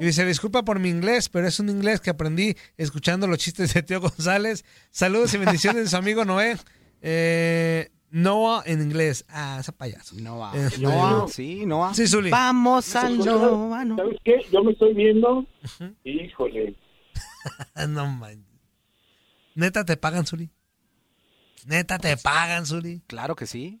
Y 0.00 0.04
dice, 0.04 0.26
disculpa 0.26 0.64
por 0.64 0.78
mi 0.80 0.90
inglés, 0.90 1.30
pero 1.30 1.48
es 1.48 1.58
un 1.60 1.70
inglés 1.70 2.00
que 2.00 2.10
aprendí 2.10 2.56
escuchando 2.76 3.26
los 3.26 3.38
chistes 3.38 3.72
de 3.72 3.82
Tío 3.82 4.00
González. 4.00 4.64
Saludos 4.90 5.32
y 5.32 5.38
bendiciones 5.38 5.84
de 5.84 5.88
su 5.88 5.96
amigo 5.96 6.26
Noé. 6.26 6.58
Eh, 7.00 7.90
Noah 8.10 8.62
en 8.66 8.82
inglés. 8.82 9.24
Ah, 9.28 9.58
ese 9.60 9.72
payaso. 9.72 10.16
Noah. 10.16 10.52
Este, 10.56 10.80
Noah, 10.80 11.28
sí, 11.28 11.64
Noah. 11.66 11.94
Sí, 11.94 12.06
Zuli. 12.06 12.30
Vamos 12.30 12.94
al 12.96 13.18
Noah. 13.18 13.84
no. 13.84 13.96
¿Sabes 13.96 14.18
qué? 14.24 14.40
Yo 14.52 14.64
me 14.64 14.72
estoy 14.72 14.94
viendo. 14.94 15.46
Híjole. 16.04 16.76
no 17.88 18.06
man. 18.06 18.44
Neta 19.54 19.84
te 19.84 19.96
pagan, 19.96 20.26
Zuli. 20.26 20.50
Neta 21.66 21.98
te 21.98 22.16
pagan, 22.16 22.66
Zuli. 22.66 23.02
Claro 23.06 23.36
que 23.36 23.46
sí. 23.46 23.80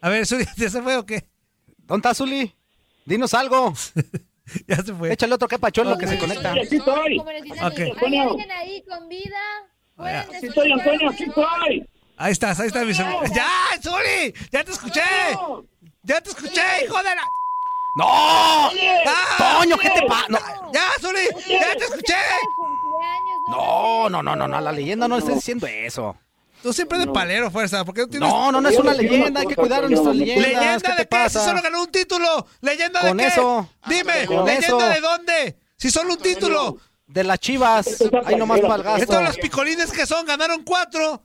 A 0.00 0.08
ver, 0.08 0.26
Zuli, 0.26 0.44
¿ya 0.56 0.70
se 0.70 0.82
fue 0.82 0.96
o 0.96 1.06
qué? 1.06 1.24
¿Dónde 1.78 2.08
está 2.08 2.14
Zuli? 2.14 2.54
Dinos 3.04 3.34
algo. 3.34 3.72
ya 4.66 4.76
se 4.76 4.94
fue. 4.94 5.12
Échale 5.12 5.34
otro 5.34 5.48
que 5.48 5.58
pacholo 5.58 5.96
que 5.96 6.06
se 6.06 6.18
conecta. 6.18 6.52
Aquí 6.52 6.76
estoy. 6.76 7.16
Como 7.18 7.30
les 7.30 7.42
dicen, 7.42 7.64
Ok. 7.64 7.78
¿hay 7.78 8.18
alguien 8.18 8.50
ahí 8.52 8.84
con 8.88 9.08
vida? 9.08 9.38
¿Pueden 9.94 10.16
Aquí 10.16 10.46
estoy, 10.46 10.72
Antonio, 10.72 11.10
aquí 11.10 11.24
estoy. 11.24 11.88
Ahí 12.18 12.32
estás, 12.32 12.60
ahí 12.60 12.66
está 12.68 12.84
mi 12.84 12.94
Zuli. 12.94 13.08
¡Ya, 13.34 13.48
Zuli! 13.82 14.34
¡Ya 14.50 14.64
te 14.64 14.72
escuché! 14.72 15.02
¡Ya 16.02 16.20
te 16.20 16.30
escuché, 16.30 16.62
hijo 16.84 16.96
de 16.98 17.14
la... 17.14 17.22
¡No! 17.96 18.06
¡Ah! 18.08 19.58
Toño, 19.58 19.76
¿qué 19.78 19.90
te 19.90 20.02
pasa? 20.02 20.26
No. 20.28 20.38
¡Ya, 20.72 20.88
Zuli! 21.00 21.20
¡Ya 21.48 21.76
te 21.76 21.84
escuché! 21.84 22.14
No, 23.48 24.08
no, 24.08 24.22
no, 24.22 24.34
no, 24.34 24.48
no, 24.48 24.56
a 24.56 24.60
la 24.60 24.72
leyenda 24.72 25.06
no 25.08 25.18
estés 25.18 25.36
diciendo 25.36 25.66
eso. 25.66 26.16
Tú 26.66 26.72
siempre 26.72 26.98
de 26.98 27.06
palero, 27.06 27.48
fuerza. 27.48 27.84
¿Por 27.84 27.94
qué 27.94 28.00
no 28.00 28.08
tienes... 28.08 28.28
No, 28.28 28.50
no, 28.50 28.60
no 28.60 28.68
es 28.68 28.76
una 28.76 28.92
leyenda, 28.92 29.40
hay 29.40 29.46
que 29.46 29.54
cuidar 29.54 29.84
a 29.84 29.88
nuestras 29.88 30.16
leyendas. 30.16 30.48
¿Leyenda 30.48 30.80
¿Qué 30.80 31.02
de 31.02 31.06
qué? 31.08 31.30
Si 31.30 31.38
solo 31.38 31.62
ganó 31.62 31.80
un 31.82 31.92
título. 31.92 32.44
¿Leyenda 32.60 33.02
de 33.04 33.08
Con 33.10 33.18
qué? 33.18 33.26
eso. 33.28 33.70
Dime, 33.86 34.26
Con 34.26 34.44
¿leyenda 34.46 34.66
eso. 34.66 34.78
de 34.88 35.00
dónde? 35.00 35.58
Si 35.76 35.92
solo 35.92 36.14
un 36.14 36.18
título. 36.20 36.78
De 37.06 37.22
las 37.22 37.38
chivas, 37.38 37.86
ahí 38.24 38.34
nomás 38.34 38.58
para 38.58 38.74
el 38.74 38.82
gasto. 38.82 39.02
Estos 39.04 39.22
los 39.22 39.36
picolines 39.36 39.92
que 39.92 40.06
son, 40.06 40.26
ganaron 40.26 40.64
cuatro. 40.64 41.22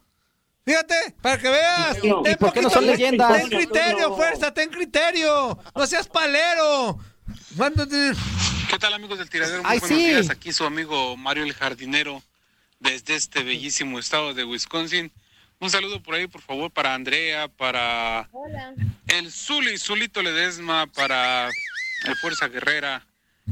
Fíjate, 0.63 1.15
para 1.23 1.39
que 1.39 1.49
veas. 1.49 1.97
¿Y 2.03 2.23
Ten 2.23 2.37
por 2.37 2.53
qué 2.53 2.61
no 2.61 2.69
son 2.69 2.85
leyendas? 2.85 3.33
Ten 3.41 3.49
criterio, 3.49 4.15
fuerza, 4.15 4.53
ten 4.53 4.69
criterio. 4.69 5.57
No 5.75 5.87
seas 5.87 6.07
palero. 6.07 6.99
Mándate- 7.57 8.13
¿Qué 8.69 8.77
tal 8.77 8.93
amigos 8.93 9.17
del 9.17 9.27
tiradero? 9.27 9.63
Muy 9.63 9.71
Ay, 9.71 9.79
buenos 9.79 9.97
sí. 9.97 10.05
días. 10.05 10.29
Aquí 10.29 10.53
su 10.53 10.65
amigo 10.65 11.17
Mario 11.17 11.45
el 11.45 11.53
Jardinero 11.53 12.21
desde 12.79 13.15
este 13.15 13.41
bellísimo 13.41 13.97
estado 13.97 14.35
de 14.35 14.43
Wisconsin. 14.43 15.11
Un 15.61 15.69
saludo 15.69 16.01
por 16.01 16.15
ahí, 16.15 16.25
por 16.25 16.41
favor, 16.41 16.71
para 16.71 16.95
Andrea, 16.95 17.47
para 17.47 18.27
Hola. 18.31 18.73
el 19.09 19.31
Zuli, 19.31 19.77
Zulito 19.77 20.23
Ledesma, 20.23 20.87
para 20.87 21.49
el 21.49 22.15
Fuerza 22.19 22.47
Guerrera 22.47 23.05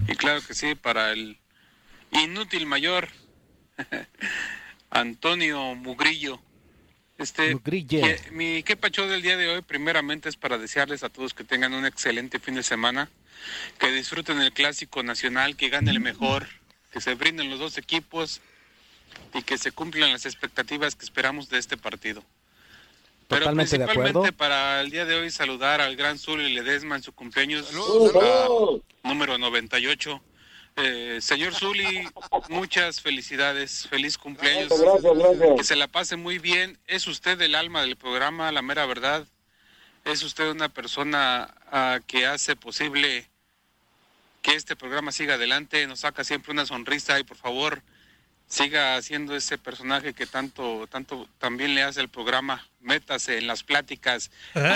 y 0.07 0.15
claro 0.15 0.41
que 0.45 0.55
sí, 0.55 0.73
para 0.73 1.11
el 1.11 1.37
inútil 2.11 2.65
mayor 2.65 3.09
Antonio 4.89 5.75
Mugrillo. 5.75 6.41
Este, 7.19 7.53
Mugrillo. 7.53 8.01
que- 8.01 8.31
mi 8.31 8.63
qué 8.63 8.75
pacho 8.75 9.07
del 9.07 9.21
día 9.21 9.37
de 9.37 9.47
hoy, 9.47 9.61
primeramente 9.61 10.29
es 10.29 10.35
para 10.35 10.57
desearles 10.57 11.03
a 11.03 11.09
todos 11.09 11.35
que 11.35 11.43
tengan 11.43 11.73
un 11.75 11.85
excelente 11.85 12.39
fin 12.39 12.55
de 12.55 12.63
semana, 12.63 13.07
que 13.77 13.91
disfruten 13.91 14.41
el 14.41 14.51
clásico 14.51 15.03
nacional, 15.03 15.55
que 15.55 15.69
gane 15.69 15.91
el 15.91 15.99
mejor, 15.99 16.47
que 16.91 17.01
se 17.01 17.13
brinden 17.13 17.51
los 17.51 17.59
dos 17.59 17.77
equipos 17.77 18.41
y 19.33 19.41
que 19.43 19.57
se 19.57 19.71
cumplan 19.71 20.11
las 20.11 20.25
expectativas 20.25 20.95
que 20.95 21.05
esperamos 21.05 21.49
de 21.49 21.57
este 21.57 21.77
partido. 21.77 22.23
Pero 23.27 23.41
Totalmente 23.41 23.77
de 23.77 23.85
principalmente 23.85 24.17
acuerdo. 24.17 24.37
para 24.37 24.81
el 24.81 24.89
día 24.89 25.05
de 25.05 25.15
hoy 25.15 25.29
saludar 25.29 25.81
al 25.81 25.95
gran 25.95 26.17
Zuli 26.17 26.51
Ledesma 26.51 26.95
en 26.95 27.03
su 27.03 27.13
cumpleaños 27.13 27.71
número 29.03 29.37
98. 29.37 30.21
Eh, 30.77 31.19
señor 31.21 31.53
Zuli, 31.53 32.07
muchas 32.47 33.01
felicidades, 33.01 33.87
feliz 33.87 34.17
cumpleaños. 34.17 34.69
Gracias, 34.69 35.01
gracias, 35.03 35.37
gracias. 35.37 35.57
Que 35.57 35.63
se 35.63 35.75
la 35.75 35.87
pase 35.87 36.15
muy 36.15 36.39
bien. 36.39 36.79
Es 36.87 37.05
usted 37.05 37.39
el 37.41 37.53
alma 37.53 37.81
del 37.81 37.97
programa, 37.97 38.51
la 38.51 38.61
mera 38.61 38.85
verdad. 38.85 39.27
Es 40.05 40.23
usted 40.23 40.49
una 40.49 40.69
persona 40.69 41.53
ah, 41.71 41.99
que 42.07 42.25
hace 42.25 42.55
posible 42.55 43.27
que 44.41 44.55
este 44.55 44.75
programa 44.75 45.11
siga 45.11 45.35
adelante, 45.35 45.85
nos 45.85 45.99
saca 45.99 46.23
siempre 46.23 46.51
una 46.51 46.65
sonrisa 46.65 47.19
y 47.19 47.23
por 47.23 47.37
favor 47.37 47.83
siga 48.49 48.97
haciendo 48.97 49.35
ese 49.35 49.57
personaje 49.57 50.13
que 50.13 50.25
tanto, 50.25 50.87
tanto 50.87 51.27
también 51.37 51.75
le 51.75 51.83
hace 51.83 52.01
el 52.01 52.09
programa. 52.09 52.67
Métase 52.81 53.37
en 53.37 53.47
las 53.47 53.63
pláticas, 53.63 54.31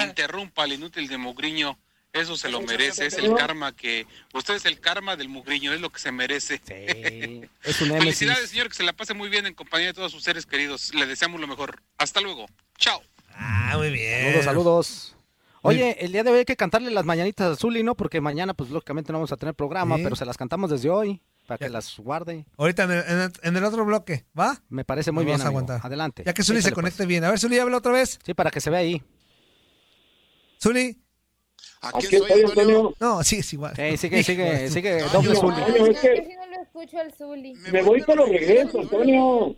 interrumpa 0.08 0.64
al 0.64 0.74
inútil 0.74 1.08
de 1.08 1.18
Mugriño. 1.18 1.78
Eso 2.14 2.38
se 2.38 2.48
lo 2.50 2.62
merece, 2.62 3.08
es 3.08 3.18
el 3.18 3.34
karma 3.34 3.76
que... 3.76 4.06
Usted 4.34 4.54
es 4.54 4.66
el 4.66 4.80
karma 4.80 5.16
del 5.16 5.30
Mugriño, 5.30 5.74
es 5.74 5.82
lo 5.82 5.90
que 5.90 6.00
se 6.00 6.12
merece. 6.12 6.62
Es 7.64 7.82
un 7.82 7.90
Felicidades, 7.90 8.52
señor, 8.52 8.68
que 8.70 8.76
se 8.76 8.84
la 8.84 8.94
pase 8.94 9.16
muy 9.16 9.30
bien 9.30 9.48
en 9.48 9.56
compañía 9.56 9.88
de 9.88 9.94
todos 9.94 10.12
sus 10.12 10.24
seres 10.24 10.46
queridos. 10.46 10.94
Le 10.94 11.08
deseamos 11.08 11.42
lo 11.42 11.48
mejor. 11.48 11.82
Hasta 11.98 12.22
luego. 12.22 12.46
Chao. 12.78 13.02
Ah, 13.34 13.74
muy 13.78 13.90
bien. 13.90 14.26
Saludos, 14.26 14.46
saludos. 14.46 15.16
Oye, 15.64 15.98
el 16.06 16.12
día 16.12 16.24
de 16.24 16.30
hoy 16.30 16.40
hay 16.40 16.46
que 16.46 16.56
cantarle 16.56 16.92
las 16.92 17.06
mañanitas 17.06 17.54
a 17.54 17.56
Zuli, 17.56 17.82
¿no? 17.82 17.96
Porque 17.96 18.22
mañana, 18.22 18.54
pues 18.54 18.70
lógicamente 18.70 19.12
no 19.12 19.18
vamos 19.18 19.32
a 19.32 19.38
tener 19.38 19.56
programa, 19.56 19.96
Sí. 19.98 20.04
pero 20.04 20.16
se 20.16 20.26
las 20.26 20.38
cantamos 20.38 20.70
desde 20.70 20.92
hoy 20.92 21.20
para 21.48 21.58
que 21.58 21.70
las 21.70 21.98
guarde. 21.98 22.46
Ahorita 22.58 22.84
en 22.84 22.92
el, 22.92 23.04
en 23.08 23.20
el- 23.20 23.32
en 23.42 23.58
el 23.58 23.64
otro 23.64 23.86
bloque, 23.86 24.26
¿va? 24.38 24.62
Me 24.70 24.86
parece 24.86 25.12
muy 25.12 25.22
Nos 25.24 25.26
bien. 25.26 25.38
vamos 25.40 25.46
a 25.46 25.50
aguantar. 25.50 25.82
Adelante. 25.84 26.24
Ya 26.26 26.34
que 26.34 26.44
Zuli 26.44 26.62
se 26.62 26.70
pues. 26.70 26.76
conecte 26.76 27.06
bien. 27.06 27.24
A 27.24 27.30
ver, 27.30 27.40
Zuli, 27.40 27.60
habla 27.60 27.78
otra 27.78 27.92
vez. 27.92 28.20
Sí, 28.26 28.34
para 28.34 28.50
que 28.52 28.60
se 28.62 28.70
vea 28.70 28.80
ahí. 28.80 29.02
Zuli. 30.62 31.00
Aquí 31.82 32.16
estoy, 32.16 32.44
Antonio. 32.44 32.94
No, 33.00 33.24
sí, 33.24 33.38
es 33.40 33.54
igual. 33.54 33.74
Eh, 33.78 33.98
sigue, 33.98 34.24
sigue, 34.24 34.70
sigue, 34.70 35.02
Antonio, 35.04 35.34
doble 35.34 35.36
Zuli. 35.40 35.62
Antonio, 35.62 35.86
es 35.92 36.00
que 36.00 36.16
Casi 36.16 36.36
no 36.36 36.46
lo 36.48 36.62
escucho 36.62 36.98
al 37.00 37.14
Zuli. 37.14 37.54
me 37.72 37.82
voy 37.82 38.04
pero 38.08 38.26
regreso, 38.26 38.80
Antonio. 38.80 39.56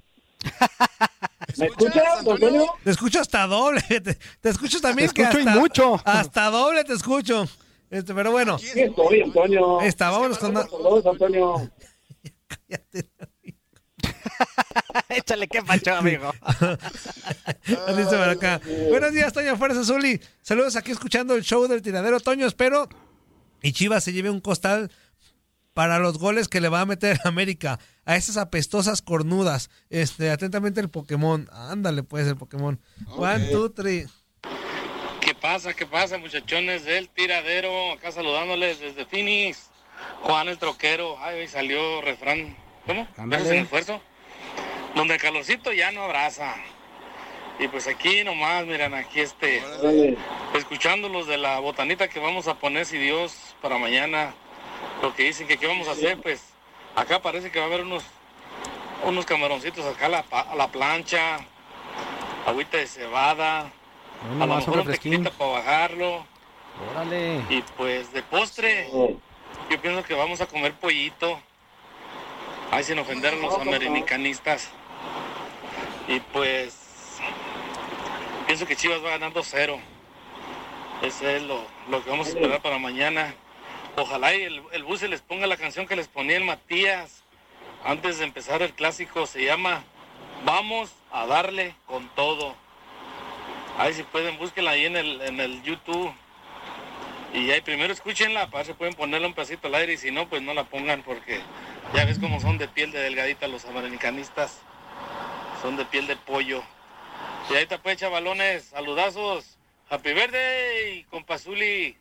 ¿Me 1.57 1.65
escuchas, 1.67 2.19
Antonio? 2.27 2.65
Te 2.83 2.89
escucho 2.91 3.19
hasta 3.19 3.45
doble. 3.47 3.81
Te, 3.87 4.01
te 4.41 4.49
escucho 4.49 4.79
también 4.81 5.09
Te 5.09 5.13
que 5.13 5.21
escucho 5.23 5.39
y 5.39 5.45
mucho. 5.45 6.01
Hasta 6.03 6.49
doble 6.49 6.83
te 6.83 6.93
escucho. 6.93 7.47
Este, 7.89 8.13
pero 8.13 8.31
bueno. 8.31 8.55
Aquí 8.55 8.67
estoy, 8.75 9.21
Antonio. 9.21 9.79
Ahí 9.79 9.87
está, 9.87 10.09
vámonos 10.09 10.37
con 10.37 10.53
más. 10.53 10.69
Saludos, 10.69 11.05
Antonio. 11.05 11.71
Échale 15.09 15.47
que 15.47 15.61
pacho, 15.63 15.93
amigo. 15.93 16.31
Acá. 18.29 18.61
Buenos 18.89 19.13
días, 19.13 19.33
Toño 19.33 19.57
Fuerza 19.57 19.83
Zuli. 19.83 20.19
Saludos 20.41 20.75
aquí 20.75 20.91
escuchando 20.91 21.35
el 21.35 21.43
show 21.43 21.67
del 21.67 21.81
tiradero. 21.81 22.19
Toño, 22.19 22.47
espero. 22.47 22.87
Y 23.61 23.73
Chivas 23.73 24.03
se 24.03 24.13
lleve 24.13 24.29
un 24.29 24.41
costal 24.41 24.91
para 25.73 25.99
los 25.99 26.17
goles 26.17 26.47
que 26.47 26.61
le 26.61 26.69
va 26.69 26.81
a 26.81 26.85
meter 26.85 27.19
a 27.23 27.23
América. 27.29 27.79
A 28.05 28.15
esas 28.15 28.37
apestosas 28.37 29.01
cornudas. 29.01 29.69
Este, 29.89 30.31
atentamente 30.31 30.81
el 30.81 30.89
Pokémon. 30.89 31.47
Ándale, 31.51 32.03
pues, 32.03 32.27
el 32.27 32.37
Pokémon. 32.37 32.79
One, 33.17 33.49
two, 33.49 33.71
three. 33.71 34.07
¿Qué 35.45 35.51
pasa? 35.51 35.73
¿Qué 35.75 35.85
pasa, 35.85 36.17
muchachones 36.17 36.85
del 36.85 37.07
tiradero? 37.07 37.91
Acá 37.91 38.11
saludándoles 38.11 38.79
desde 38.79 39.05
Phoenix. 39.05 39.69
Juan 40.23 40.47
el 40.47 40.57
troquero. 40.57 41.19
Ay, 41.21 41.41
hoy 41.41 41.47
salió 41.47 42.01
refrán. 42.01 42.57
¿Cómo? 42.87 43.07
¿Ves 43.15 43.45
el 43.45 43.57
esfuerzo? 43.57 44.01
Donde 44.95 45.13
el 45.13 45.21
calorcito 45.21 45.71
ya 45.71 45.91
no 45.91 46.01
abraza. 46.01 46.55
Y 47.59 47.67
pues 47.67 47.87
aquí 47.87 48.23
nomás, 48.23 48.65
miren, 48.65 48.95
aquí 48.95 49.19
este, 49.19 49.61
Dale. 49.83 50.17
escuchándolos 50.55 51.27
de 51.27 51.37
la 51.37 51.59
botanita 51.59 52.07
que 52.07 52.19
vamos 52.19 52.47
a 52.47 52.55
poner, 52.55 52.87
si 52.87 52.97
Dios, 52.97 53.55
para 53.61 53.77
mañana. 53.77 54.33
Lo 55.03 55.13
que 55.13 55.25
dicen 55.25 55.47
que 55.47 55.59
qué 55.59 55.67
vamos 55.67 55.87
a 55.87 55.91
hacer, 55.91 56.19
pues 56.19 56.41
acá 56.95 57.21
parece 57.21 57.51
que 57.51 57.59
va 57.59 57.65
a 57.65 57.67
haber 57.67 57.81
unos, 57.81 58.03
unos 59.03 59.27
camaroncitos 59.27 59.85
acá 59.85 60.07
a 60.07 60.09
la, 60.09 60.25
a 60.31 60.55
la 60.55 60.69
plancha, 60.69 61.37
agüita 62.47 62.77
de 62.77 62.87
cebada, 62.87 63.71
A 64.39 64.45
lo 64.45 64.55
mejor 64.55 64.79
un 64.79 65.23
para 65.37 65.51
bajarlo. 65.51 66.25
Órale. 66.91 67.41
Y 67.49 67.61
pues 67.77 68.11
de 68.11 68.23
postre, 68.23 68.89
yo 69.69 69.81
pienso 69.81 70.03
que 70.03 70.13
vamos 70.13 70.41
a 70.41 70.47
comer 70.47 70.73
pollito. 70.73 71.39
Ay, 72.71 72.83
sin 72.83 72.99
ofender 72.99 73.33
a 73.33 73.37
los 73.37 73.53
americanistas. 73.59 74.69
Y 76.07 76.19
pues 76.19 77.19
pienso 78.45 78.65
que 78.65 78.75
Chivas 78.75 79.03
va 79.03 79.11
ganando 79.11 79.43
cero. 79.43 79.79
Ese 81.01 81.37
es 81.37 81.43
lo, 81.43 81.61
lo 81.89 82.03
que 82.03 82.09
vamos 82.09 82.27
a 82.27 82.29
esperar 82.31 82.61
para 82.61 82.79
mañana. 82.79 83.33
Ojalá 83.97 84.33
y 84.33 84.43
el, 84.43 84.61
el 84.73 84.83
bus 84.83 84.99
se 84.99 85.07
les 85.07 85.21
ponga 85.21 85.47
la 85.47 85.57
canción 85.57 85.87
que 85.87 85.95
les 85.95 86.07
ponía 86.07 86.37
el 86.37 86.43
Matías 86.43 87.23
antes 87.83 88.17
de 88.17 88.25
empezar 88.25 88.61
el 88.61 88.73
clásico. 88.73 89.25
Se 89.25 89.45
llama 89.45 89.83
Vamos 90.43 90.91
a 91.11 91.25
darle 91.25 91.75
con 91.85 92.07
todo. 92.09 92.55
Ahí 93.77 93.93
si 93.93 94.03
pueden, 94.03 94.37
búsquenla 94.37 94.71
ahí 94.71 94.85
en 94.85 94.95
el, 94.95 95.21
en 95.21 95.39
el 95.39 95.61
YouTube. 95.63 96.11
Y 97.33 97.51
ahí 97.51 97.59
primero 97.61 97.91
escúchenla, 97.91 98.47
para 98.47 98.59
ver 98.59 98.67
si 98.67 98.73
pueden 98.73 98.93
ponerla 98.93 99.27
un 99.27 99.33
pedacito 99.33 99.67
al 99.67 99.75
aire 99.75 99.93
y 99.93 99.97
si 99.97 100.09
no, 100.11 100.29
pues 100.29 100.41
no 100.41 100.53
la 100.53 100.63
pongan 100.63 101.03
porque 101.03 101.39
ya 101.93 102.05
ves 102.05 102.17
cómo 102.17 102.39
son 102.39 102.57
de 102.57 102.69
piel 102.69 102.91
de 102.91 102.99
delgadita 102.99 103.47
los 103.47 103.65
americanistas. 103.65 104.61
Son 105.61 105.75
de 105.75 105.85
piel 105.85 106.07
de 106.07 106.15
pollo. 106.15 106.61
Y 107.49 107.55
ahí 107.55 107.65
te 107.65 107.77
pues, 107.77 107.97
chavalones, 107.97 108.63
saludazos. 108.65 109.57
Happy 109.89 110.13
birthday, 110.13 111.03
compazuli. 111.09 111.95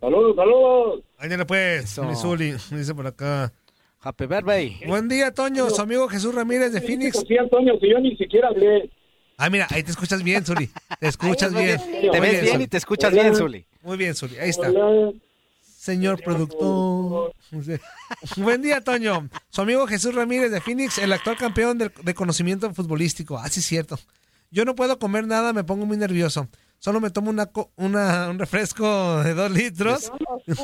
Saludos, 0.00 0.36
saludos. 0.36 1.00
Ándale, 1.18 1.44
pues, 1.44 1.84
Eso. 1.84 2.04
mi 2.04 2.14
Zuli. 2.14 2.52
Dice 2.70 2.94
por 2.94 3.06
acá. 3.06 3.52
Happy 4.00 4.26
birthday. 4.26 4.80
Buen 4.86 5.08
día, 5.08 5.32
Toño. 5.32 5.68
Su 5.70 5.82
amigo 5.82 6.08
Jesús 6.08 6.34
Ramírez 6.34 6.72
de 6.72 6.80
Phoenix. 6.80 7.24
Sí, 7.26 7.36
Antonio, 7.36 7.78
si 7.80 7.90
yo 7.90 7.98
ni 7.98 8.16
siquiera 8.16 8.48
hablé. 8.48 8.90
Ah, 9.38 9.50
mira, 9.50 9.66
ahí 9.70 9.82
te 9.82 9.90
escuchas 9.90 10.22
bien, 10.22 10.44
Zuli. 10.44 10.70
Te 11.00 11.08
escuchas 11.08 11.52
bien. 11.52 11.80
Te 12.12 12.20
ves 12.20 12.42
bien 12.42 12.60
y 12.60 12.66
te 12.68 12.76
escuchas 12.76 13.12
bien, 13.12 13.34
Zuli. 13.34 13.66
Muy 13.82 13.96
bien, 13.96 14.14
Zuli. 14.14 14.36
Ahí 14.38 14.50
está. 14.50 14.70
Señor 15.78 16.22
productor. 16.22 17.32
Buen 18.36 18.62
día, 18.62 18.80
Toño. 18.82 19.28
Su 19.50 19.62
amigo 19.62 19.86
Jesús 19.88 20.14
Ramírez 20.14 20.50
de 20.52 20.60
Phoenix, 20.60 20.98
el 20.98 21.12
actual 21.12 21.36
campeón 21.36 21.76
de, 21.78 22.14
conocimiento 22.14 22.72
futbolístico. 22.72 23.36
Ah, 23.38 23.48
sí, 23.48 23.60
es 23.60 23.66
cierto. 23.66 23.98
Yo 24.52 24.64
no 24.64 24.76
puedo 24.76 24.98
comer 24.98 25.26
nada, 25.26 25.52
me 25.52 25.64
pongo 25.64 25.84
muy 25.86 25.96
nervioso. 25.96 26.46
Solo 26.78 27.00
me 27.00 27.10
tomo 27.10 27.30
una, 27.30 27.46
co- 27.46 27.72
una- 27.76 28.28
un 28.28 28.38
refresco 28.38 29.22
de 29.24 29.34
dos 29.34 29.50
litros. 29.50 30.12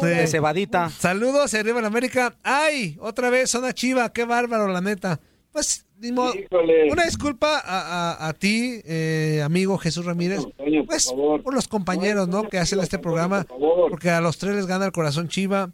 De 0.02 0.26
cebadita. 0.26 0.90
Saludos, 0.90 1.54
arriba 1.54 1.78
en 1.80 1.84
América. 1.86 2.36
¡Ay! 2.42 2.96
Otra 3.00 3.30
vez, 3.30 3.50
zona 3.50 3.72
chiva. 3.72 4.12
Qué 4.12 4.24
bárbaro, 4.24 4.68
la 4.68 4.80
neta. 4.80 5.20
Pues. 5.52 5.84
Una 6.00 7.04
disculpa 7.04 7.58
a, 7.58 8.12
a- 8.12 8.28
a 8.28 8.32
ti, 8.34 8.80
eh, 8.84 9.42
amigo 9.44 9.76
Jesús 9.78 10.04
Ramírez. 10.04 10.40
Toño, 10.56 10.80
por 10.80 10.86
Pues, 10.86 11.06
favor. 11.06 11.42
por 11.42 11.54
los 11.54 11.66
compañeros, 11.68 12.28
¿no? 12.28 12.48
Que 12.48 12.58
hacen 12.58 12.78
este 12.80 12.98
programa. 12.98 13.42
Por 13.44 13.58
favor. 13.58 13.90
Porque 13.90 14.10
a 14.10 14.20
los 14.20 14.38
tres 14.38 14.54
les 14.54 14.66
gana 14.66 14.86
el 14.86 14.92
corazón 14.92 15.28
Chiva. 15.28 15.72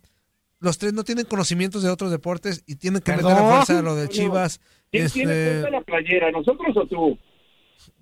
Los 0.60 0.78
tres 0.78 0.94
no 0.94 1.04
tienen 1.04 1.26
conocimientos 1.26 1.82
de 1.82 1.90
otros 1.90 2.10
deportes 2.10 2.62
y 2.66 2.76
tienen 2.76 3.02
que 3.02 3.12
¿Perdón? 3.12 3.32
meter 3.34 3.44
a 3.46 3.50
fuerza 3.50 3.78
a 3.78 3.82
lo 3.82 3.94
de 3.96 4.08
Chivas. 4.08 4.60
¿Quién 4.90 5.10
tiene 5.10 5.32
Este, 5.32 5.60
puesta 5.60 5.70
la 5.70 5.80
playera, 5.82 6.30
nosotros 6.30 6.74
o 6.76 6.87
tú? 6.87 7.18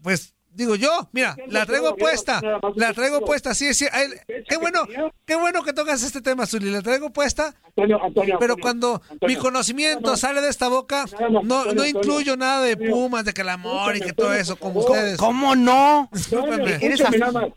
pues 0.02 0.31
digo 0.54 0.74
yo, 0.76 1.08
mira, 1.12 1.36
la 1.48 1.64
traigo 1.66 1.96
puesta, 1.96 2.40
la 2.76 2.92
traigo 2.92 3.20
puesta, 3.24 3.54
sí, 3.54 3.72
sí. 3.74 3.86
ay, 3.92 4.08
Qué 4.48 4.56
bueno, 4.56 4.86
qué 5.24 5.36
bueno 5.36 5.62
que 5.62 5.72
tocas 5.72 6.02
este 6.02 6.20
tema, 6.20 6.46
Zuli, 6.46 6.70
la 6.70 6.82
traigo 6.82 7.10
puesta. 7.10 7.54
Antonio, 7.68 8.02
Antonio. 8.02 8.36
Pero 8.38 8.56
cuando 8.56 9.00
Antonio, 9.10 9.36
mi 9.36 9.42
conocimiento 9.42 10.16
sale 10.16 10.40
de 10.40 10.48
esta 10.50 10.68
boca, 10.68 11.06
no, 11.18 11.26
Antonio, 11.26 11.42
no 11.44 11.60
Antonio. 11.70 11.86
incluyo 11.86 12.36
nada 12.36 12.62
de 12.62 12.72
Antonio. 12.72 12.94
Pumas, 12.94 13.24
de 13.24 13.32
que 13.32 13.40
el 13.42 13.48
amor 13.48 13.96
y 13.96 14.00
que 14.00 14.12
todo 14.12 14.32
eso, 14.34 14.56
como 14.56 14.82
favor. 14.82 14.96
ustedes. 14.96 15.18
¿Cómo 15.18 15.54
no? 15.56 16.08
Escúchame 16.12 17.18
nada 17.18 17.32
más. 17.32 17.48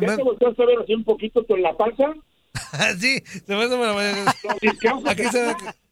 ¿Ya 0.00 0.16
te 0.16 0.22
volteaste 0.22 0.62
a 0.62 0.66
ver 0.66 0.78
así 0.82 0.94
un 0.94 1.04
poquito 1.04 1.46
con 1.46 1.62
la 1.62 1.76
panza? 1.76 2.04
sí, 3.00 3.22
se 3.46 3.54
me 3.56 3.64
hace. 3.64 4.24
Aquí 5.06 5.24
se 5.24 5.42
ve 5.46 5.54
que- 5.56 5.83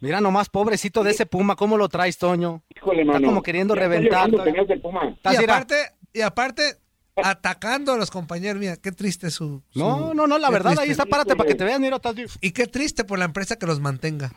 Mira 0.00 0.20
nomás, 0.20 0.48
pobrecito 0.48 1.02
de 1.02 1.10
ese 1.12 1.26
Puma, 1.26 1.56
¿cómo 1.56 1.76
lo 1.76 1.88
traes, 1.88 2.18
Toño? 2.18 2.62
Híjole, 2.74 3.04
mano. 3.04 3.26
como 3.26 3.42
queriendo 3.42 3.74
Ya 3.74 3.82
está 3.82 4.26
reventar 4.26 4.80
Puma. 4.82 5.16
Y 5.24 5.36
aparte, 5.36 5.74
y 6.12 6.20
aparte, 6.20 6.76
atacando 7.16 7.92
a 7.92 7.96
los 7.96 8.10
compañeros, 8.10 8.60
mira, 8.60 8.76
qué 8.76 8.92
triste 8.92 9.30
su... 9.30 9.62
su- 9.70 9.78
No, 9.78 10.12
no, 10.14 10.26
no, 10.26 10.38
la 10.38 10.50
verdad, 10.50 10.78
ahí 10.78 10.90
está, 10.90 11.06
párate 11.06 11.34
para 11.34 11.48
que 11.48 11.54
te 11.54 11.64
vean, 11.64 11.80
mira, 11.80 11.96
estás... 11.96 12.14
Y 12.40 12.50
qué 12.50 12.66
triste 12.66 13.04
por 13.04 13.18
la 13.18 13.24
empresa 13.24 13.56
que 13.56 13.66
los 13.66 13.80
mantenga. 13.80 14.32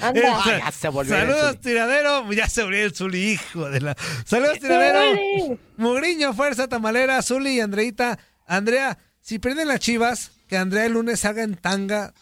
Anda. 0.00 0.20
Ah, 0.44 0.58
ya 0.66 0.72
se 0.72 0.88
volvió 0.88 1.14
Saludos, 1.16 1.60
tiradero. 1.60 2.30
Ya 2.32 2.48
se 2.48 2.62
abrió 2.62 2.84
el 2.84 2.94
Zuli, 2.94 3.32
hijo 3.32 3.70
de 3.70 3.80
la. 3.80 3.96
Saludos, 4.24 4.58
tiradero. 4.58 5.58
Mugriño, 5.76 6.34
Fuerza 6.34 6.68
Tamalera, 6.68 7.22
Zuli 7.22 7.56
y 7.56 7.60
Andreita. 7.60 8.18
Andrea, 8.46 8.98
si 9.20 9.38
prenden 9.38 9.68
las 9.68 9.80
chivas, 9.80 10.32
que 10.48 10.56
Andrea 10.58 10.84
el 10.86 10.92
lunes 10.92 11.20
salga 11.20 11.42
en 11.42 11.54
tanga, 11.56 12.12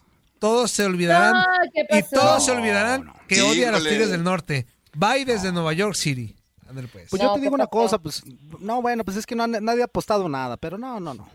todos 0.44 0.70
se 0.70 0.84
olvidarán. 0.84 1.32
No, 1.32 1.44
¿qué 1.72 1.98
y 1.98 2.02
todos 2.02 2.44
se 2.44 2.50
olvidarán 2.50 3.04
No, 3.06 3.12
no. 3.14 3.20
que 3.26 3.40
odia 3.42 3.70
a 3.70 3.72
los. 3.72 3.82
Tigres 3.82 4.10
del 4.10 4.22
Norte. 4.22 4.66
Bye 4.94 5.24
desde 5.24 5.52
Nueva 5.52 5.72
York 5.72 5.94
City. 5.94 6.36
Ándale, 6.68 6.88
pues. 6.88 7.08
Pues 7.10 7.22
yo 7.22 7.32
te 7.34 7.40
digo 7.40 7.54
una 7.54 7.66
cosa, 7.66 7.98
pues, 7.98 8.22
no, 8.60 8.82
bueno, 8.82 9.04
pues 9.04 9.16
es 9.16 9.26
que 9.26 9.34
no, 9.34 9.44
han- 9.44 9.64
nadie 9.64 9.82
ha 9.82 9.86
apostado 9.86 10.28
nada, 10.28 10.56
pero 10.56 10.76
no, 10.78 11.00
no, 11.00 11.14
no. 11.14 11.28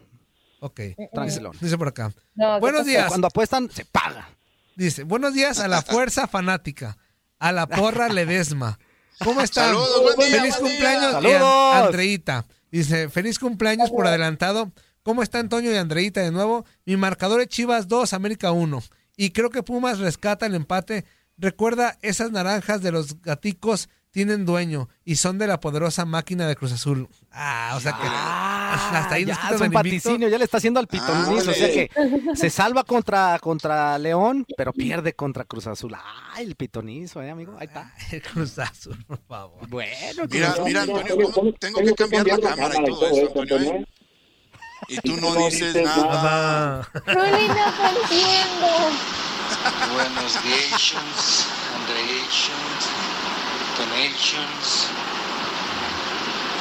Ok. 0.60 0.80
Tranquilo. 1.14 1.52
Dice 1.60 1.78
por 1.78 1.88
acá. 1.88 2.12
No, 2.36 2.56
¿qué 2.56 2.60
Buenos 2.60 2.86
días. 2.86 3.08
Cuando 3.08 3.28
apuestan, 3.28 3.70
se 3.72 3.86
paga. 3.86 4.30
Dice, 4.76 5.04
buenos 5.04 5.34
días 5.34 5.60
a 5.60 5.68
la 5.68 5.82
fuerza 5.84 6.28
fanática, 6.28 6.98
a 7.40 7.52
la 7.52 7.68
porra 7.68 8.10
Ledesma. 8.10 8.78
¿Cómo 9.24 9.42
están? 9.42 9.66
Saludos, 9.74 10.16
buen 10.16 10.30
día, 10.30 10.40
Feliz 10.42 10.60
buen 10.60 10.72
cumpleaños, 10.72 11.16
An- 11.16 11.24
Saludos. 11.24 11.76
Andreita. 11.86 12.46
Dice, 12.72 13.10
feliz 13.10 13.40
cumpleaños 13.40 13.90
por 13.90 14.06
adelantado. 14.08 14.72
¿Cómo 15.04 15.24
está 15.24 15.40
Antonio 15.40 15.72
y 15.74 15.78
Andreita 15.78 16.22
de 16.22 16.32
nuevo? 16.32 16.66
Mi 16.86 16.96
marcador 16.98 17.42
es 17.42 17.48
Chivas 17.48 17.88
2, 17.88 18.14
América 18.14 18.52
1. 18.52 18.84
Y 19.22 19.32
creo 19.32 19.50
que 19.50 19.64
Pumas 19.64 20.00
rescata 20.00 20.46
el 20.46 20.56
empate. 20.56 21.04
Recuerda, 21.38 21.98
esas 22.02 22.32
naranjas 22.32 22.82
de 22.82 22.94
los 22.94 23.22
gaticos 23.22 23.90
tienen 24.12 24.46
dueño 24.46 24.88
y 25.04 25.18
son 25.18 25.38
de 25.38 25.46
la 25.46 25.60
poderosa 25.60 26.06
máquina 26.06 26.48
de 26.48 26.56
Cruz 26.56 26.72
Azul. 26.72 27.10
Ah, 27.30 27.74
o 27.76 27.82
sea 27.82 27.92
que 27.92 28.08
hasta 28.08 29.16
ahí 29.16 29.26
nos 29.26 29.38
ya, 29.38 29.50
es 29.50 29.60
un 29.60 29.66
el 29.66 29.72
vaticinio, 29.72 30.30
ya 30.30 30.38
le 30.38 30.46
está 30.46 30.56
haciendo 30.56 30.80
al 30.80 30.88
pitonizo, 30.88 31.52
o 31.52 31.54
sea 31.54 31.68
que 31.68 31.92
se 32.34 32.50
salva 32.50 32.86
contra, 32.86 33.38
contra 33.40 34.00
León, 34.00 34.46
pero 34.56 34.72
pierde 34.72 35.12
contra 35.12 35.44
Cruz 35.44 35.68
Azul. 35.68 35.94
Ay, 36.32 36.46
el 36.46 36.56
pitonizo, 36.56 37.22
eh, 37.22 37.30
amigo, 37.30 37.58
ahí 37.60 37.68
está. 37.68 37.94
Cruz 38.32 38.58
Azul, 38.58 39.04
por 39.04 39.20
favor. 39.28 39.68
Bueno, 39.68 40.24
Mira, 40.32 40.56
mira, 40.64 40.84
Antonio, 40.84 41.30
¿cómo 41.34 41.52
tengo 41.52 41.82
que 41.82 41.94
cambiar 41.94 42.26
la 42.26 42.40
cámara 42.40 42.76
y 42.82 42.86
todo 42.86 43.10
eso, 43.10 43.42
Antonio? 43.42 43.74
¿eh? 43.74 43.86
Y 44.88 44.98
tú 44.98 45.18
no 45.18 45.36
dices 45.36 45.76
nada. 45.76 46.88
Really 47.06 47.48
no 47.48 47.66
entiendo. 47.90 48.92
Buenos 49.94 50.34
Gations, 50.44 51.48
Andreations, 51.76 52.82
Donations, 53.78 54.88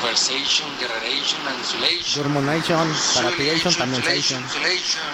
Versation, 0.03 0.69
Guerreration, 0.79 1.41
Insulation. 1.59 2.23
Dormonation. 2.23 2.89
Insulation. 2.89 4.43
Insulation. 4.43 5.09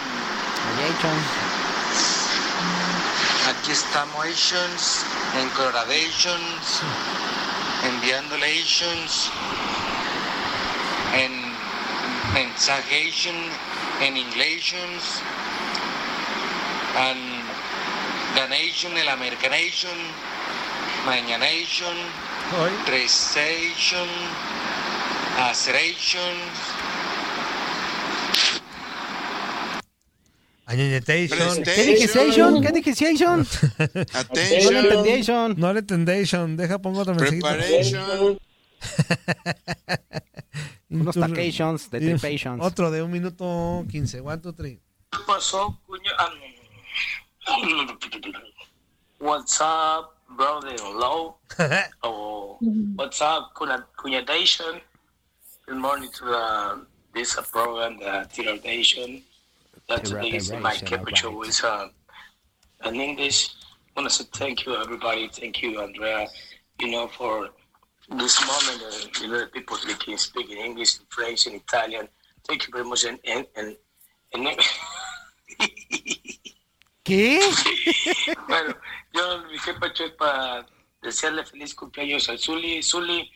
Aquí 3.48 3.72
estamos, 3.72 4.24
Asians, 4.24 5.04
en 5.38 5.48
Coloradations, 5.50 6.82
en 7.84 8.00
Viandolations, 8.00 9.30
en 9.30 9.63
Mensagation, 12.34 13.34
en 14.02 14.16
Inglations, 14.16 15.22
en 16.98 17.18
la 18.34 18.48
Nation, 18.48 18.96
el 18.96 19.08
Americanation, 19.08 19.92
Mañanation, 21.06 21.94
Recession, 22.88 24.08
Aceration. 25.38 26.34
¿Qué 30.66 30.76
dijiste? 30.76 31.28
¿Qué 31.64 31.84
dijiste? 31.84 32.18
No 34.64 34.70
le 34.72 34.80
entendí. 34.80 35.22
No 35.56 35.72
le 35.72 35.78
entendation. 35.78 36.56
Deja, 36.56 36.80
pongo 36.80 36.98
otro 37.00 37.14
mensajito. 37.14 37.46
Preparation. 37.46 38.40
Unos 40.94 41.14
tacations, 41.16 41.90
de 41.90 41.98
y- 41.98 42.14
tripations. 42.18 42.62
Otro 42.62 42.90
de 42.90 43.02
un 43.02 43.10
minuto 43.10 43.84
quince. 43.90 44.20
One, 44.20 44.38
two, 44.40 44.52
three. 44.52 44.80
¿Qué 45.10 45.18
pasó, 45.26 45.78
cuño? 45.86 46.10
Ah, 46.18 46.30
What's 49.18 49.60
up, 49.60 50.16
brother? 50.36 50.74
Hello. 50.78 51.36
oh, 52.02 52.58
what's 52.96 53.20
up, 53.20 53.52
cuña- 53.54 53.86
cuñadation? 53.96 54.80
Good 55.66 55.76
morning 55.78 56.10
to 56.12 56.24
the, 56.24 56.86
this 57.14 57.36
uh, 57.38 57.42
program, 57.42 57.98
the 57.98 58.26
Tiradation. 58.32 59.22
That 59.88 60.04
today 60.04 60.30
is 60.36 60.52
my 60.52 60.74
temperature 60.76 61.28
alright. 61.28 61.48
is 61.48 61.62
uh, 61.64 61.88
in 62.86 62.96
English. 62.96 63.50
I 63.96 64.00
want 64.00 64.10
to 64.10 64.14
say 64.16 64.24
thank 64.32 64.66
you, 64.66 64.76
everybody. 64.76 65.28
Thank 65.28 65.62
you, 65.62 65.80
Andrea. 65.80 66.26
You 66.80 66.90
know, 66.90 67.08
for 67.08 67.50
this 68.08 68.40
moment, 68.46 68.82
uh, 68.82 69.20
you 69.20 69.28
know, 69.28 69.40
the 69.40 69.46
people 69.46 69.76
that 69.86 69.98
can 69.98 70.18
speak 70.18 70.50
in 70.50 70.58
English, 70.58 70.98
in 70.98 71.06
French, 71.08 71.46
and 71.46 71.56
Italian. 71.56 72.08
Thank 72.46 72.66
you 72.66 72.72
very 72.72 72.84
much. 72.84 73.04
And, 73.04 73.18
and, 73.26 73.46
and, 73.56 73.76
and 74.34 74.58
¿Qué? 77.04 77.38
bueno, 78.48 78.74
yo 79.12 79.44
mi 79.44 79.58
jefe 79.58 80.04
es 80.04 80.10
para 80.12 80.66
desearle 81.02 81.44
feliz 81.44 81.74
cumpleaños 81.74 82.28
al 82.30 82.38
Zuli. 82.38 82.82
Zuli, 82.82 83.30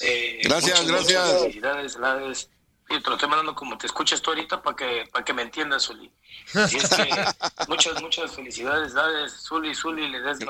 eh, 0.00 0.40
Gracias, 0.42 0.82
muchas, 0.82 0.92
gracias. 0.92 1.24
muchas 1.24 1.40
felicidades, 1.42 1.92
felicidades. 1.92 2.50
Sí, 2.88 3.00
te 3.00 3.08
lo 3.08 3.14
estoy 3.14 3.28
mandando 3.28 3.54
como 3.54 3.78
te 3.78 3.86
escuchas 3.86 4.20
tú 4.20 4.30
ahorita 4.30 4.62
para 4.62 4.76
que, 4.76 5.08
para 5.10 5.24
que 5.24 5.32
me 5.32 5.42
entiendas, 5.42 5.84
Zuli. 5.84 6.10
Y 6.54 6.76
es 6.76 6.88
que 6.88 7.08
muchas, 7.68 8.02
muchas 8.02 8.34
felicidades, 8.34 8.92
dades, 8.92 9.32
Zuli, 9.46 9.74
Zuli, 9.74 10.08
le 10.08 10.20
des 10.20 10.38
que 10.38 10.44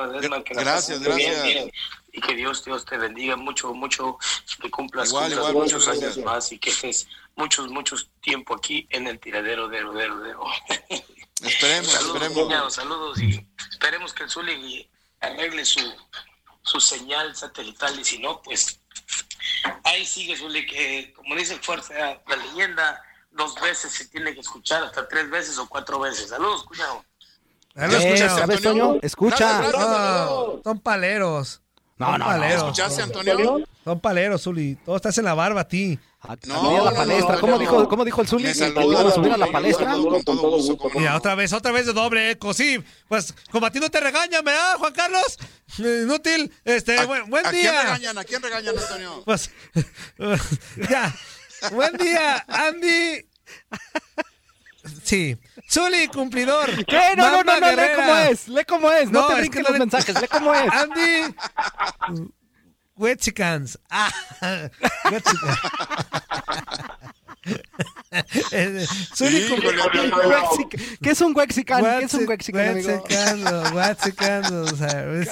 la 0.55 0.63
Gracias, 0.63 1.01
bien, 1.01 1.43
bien. 1.43 1.73
Y 2.13 2.21
que 2.21 2.35
Dios, 2.35 2.65
Dios 2.65 2.85
te 2.85 2.97
bendiga 2.97 3.37
mucho, 3.37 3.73
mucho, 3.75 4.19
que 4.61 4.71
cumplas, 4.71 5.11
Igual, 5.11 5.25
cumplas 5.31 5.51
igual, 5.51 5.65
muchos 5.65 5.89
años 5.89 6.01
gracias. 6.01 6.25
más 6.25 6.53
y 6.53 6.59
que 6.59 6.71
estés 6.71 7.07
muchos, 7.37 7.69
muchos 7.69 8.11
tiempo 8.21 8.55
aquí 8.55 8.87
en 8.91 9.07
el 9.07 9.19
tiradero 9.19 9.69
de 9.69 9.81
rodero, 9.81 10.19
de 10.21 10.35
Esperemos, 11.43 11.91
Saludos, 11.91 12.15
esperemos. 12.15 12.45
cuñado, 12.45 12.71
saludos 12.71 13.21
y 13.21 13.47
esperemos 13.71 14.15
que 14.15 14.25
el 14.25 14.31
Zuli 14.31 14.91
arregle 15.21 15.65
su, 15.65 15.81
su 16.63 16.81
señal 16.81 17.35
satelital 17.35 17.99
y 17.99 18.05
si 18.05 18.19
no, 18.19 18.41
pues 18.43 18.81
ahí 19.85 20.05
sigue 20.07 20.37
Zuli 20.37 20.67
que 20.67 21.13
como 21.15 21.35
dice 21.35 21.57
fuerza 21.57 21.95
la 21.95 22.37
leyenda 22.37 23.03
dos 23.31 23.55
veces 23.61 23.93
se 23.93 24.07
tiene 24.09 24.35
que 24.35 24.41
escuchar 24.41 24.85
hasta 24.85 25.09
tres 25.09 25.31
veces 25.31 25.59
o 25.59 25.69
cuatro 25.69 25.99
veces. 26.01 26.29
Saludos, 26.29 26.65
cuñado. 26.65 27.05
¿Sabes, 27.75 28.61
Toño? 28.61 28.99
Escucha. 29.03 29.71
Son 30.63 30.79
paleros. 30.81 31.63
No, 31.97 32.07
Son 32.07 32.13
no, 32.13 32.19
no. 32.19 32.25
paleros. 32.27 32.57
¿Escuchaste, 32.63 33.03
Antonio? 33.03 33.65
Son 33.85 33.99
paleros, 34.01 34.43
Zuli. 34.43 34.77
Todo 34.85 34.95
estás 34.97 35.19
en 35.19 35.25
la 35.25 35.35
barba 35.35 35.63
a 35.63 35.69
ti. 35.69 35.99
Salí 36.23 36.77
a 36.77 36.83
la 36.83 36.93
palestra. 36.95 37.41
¿Cómo 37.41 37.59
dijo, 37.59 37.89
cómo 37.89 38.05
dijo 38.05 38.21
el 38.21 38.29
Zuli? 38.29 38.45
Me 38.45 38.51
a 38.51 39.11
subir 39.11 39.33
a 39.33 39.37
la 39.37 39.49
palestra. 39.51 39.87
saludos 39.91 40.23
Con 40.25 40.37
todo 40.37 40.51
gusto, 40.57 40.77
cómo 40.79 40.99
Mira, 41.01 41.11
no. 41.13 41.17
otra 41.19 41.35
vez, 41.35 41.53
otra 41.53 41.73
vez 41.73 41.87
de 41.87 41.93
doble 41.93 42.31
eco, 42.31 42.55
sí. 42.55 42.83
Pues, 43.09 43.35
como 43.51 43.67
a 43.67 43.71
ti 43.73 43.81
no 43.81 43.91
te 43.91 43.99
regañan, 43.99 44.45
¿verdad, 44.45 44.77
Juan 44.79 44.93
Carlos? 44.93 45.37
Inútil. 45.79 46.53
Este, 46.65 46.97
¿A- 46.97 47.07
buen, 47.07 47.29
buen 47.29 47.45
¿A 47.45 47.51
quién 47.51 47.63
día. 47.63 47.83
regañan? 47.83 48.19
¿A 48.19 48.25
quién 48.25 48.41
regañan, 48.41 48.79
Antonio? 48.79 49.23
Pues, 49.25 49.51
ya. 50.89 51.13
Buen 51.73 51.97
día, 51.97 52.45
Andy. 52.47 53.27
Sí. 55.05 55.37
Zuli, 55.71 56.07
cumplidor. 56.09 56.85
¿Qué? 56.87 57.01
No, 57.17 57.31
no, 57.31 57.43
no, 57.45 57.61
no, 57.61 57.71
lee 57.73 57.83
cómo 57.97 58.17
es. 58.17 58.49
Lee 58.49 58.65
cómo 58.65 58.93
es. 58.93 59.11
No, 59.11 59.21
No, 59.23 59.27
te 59.29 59.33
es 59.35 59.39
brinques 59.41 59.57
que 59.59 59.63
los 59.63 59.71
no 59.71 59.75
le- 59.75 59.79
mensajes. 59.81 60.21
Lee 60.21 60.29
cómo 60.29 60.55
es. 60.55 60.73
Andy. 60.73 62.33
Wetchicans. 62.97 63.79
Ah, 63.91 64.11
Wetchicans. 65.11 65.59
Eh, 68.53 68.87
Zuli 69.17 69.39
Híjole, 69.39 69.69
amigo. 69.83 70.17
Wexican. 70.29 70.81
¿Qué 71.03 71.11
es 71.11 71.21
un 71.23 71.35
Wexican? 71.37 71.83
¿Qué 71.83 72.05
es 72.05 72.15
un 72.15 72.29
Wexican, 72.29 72.77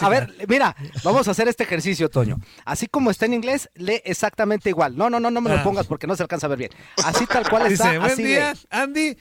A 0.01 0.09
ver, 0.09 0.35
mira, 0.49 0.75
vamos 1.05 1.29
a 1.29 1.31
hacer 1.31 1.47
este 1.47 1.63
ejercicio, 1.65 2.09
Toño. 2.09 2.39
Así 2.65 2.87
como 2.89 3.11
está 3.11 3.27
en 3.27 3.35
inglés, 3.35 3.69
lee 3.75 4.01
exactamente 4.05 4.71
igual. 4.71 4.97
No, 4.97 5.11
no, 5.11 5.21
no, 5.21 5.31
no 5.31 5.41
me 5.41 5.53
Ah. 5.53 5.57
lo 5.57 5.63
pongas 5.63 5.87
porque 5.87 6.07
no 6.07 6.17
se 6.17 6.23
alcanza 6.23 6.47
a 6.47 6.49
ver 6.49 6.59
bien. 6.59 6.71
Así 7.05 7.27
tal 7.27 7.49
cual 7.49 7.71
está, 7.71 7.89
Dice, 7.91 7.99
buen 7.99 8.13
así 8.13 8.23
día, 8.25 8.53
lee. 8.55 8.61
Andy. 8.71 9.17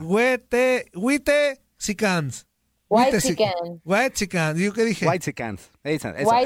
Huete, 0.00 0.90
huite, 0.94 1.62
sicans. 1.78 2.46
White 2.88 3.20
chicken. 3.20 3.80
White 3.84 4.14
chicken. 4.14 4.56
¿Yo 4.56 4.72
qué 4.72 4.84
dije? 4.84 5.06
White 5.06 5.32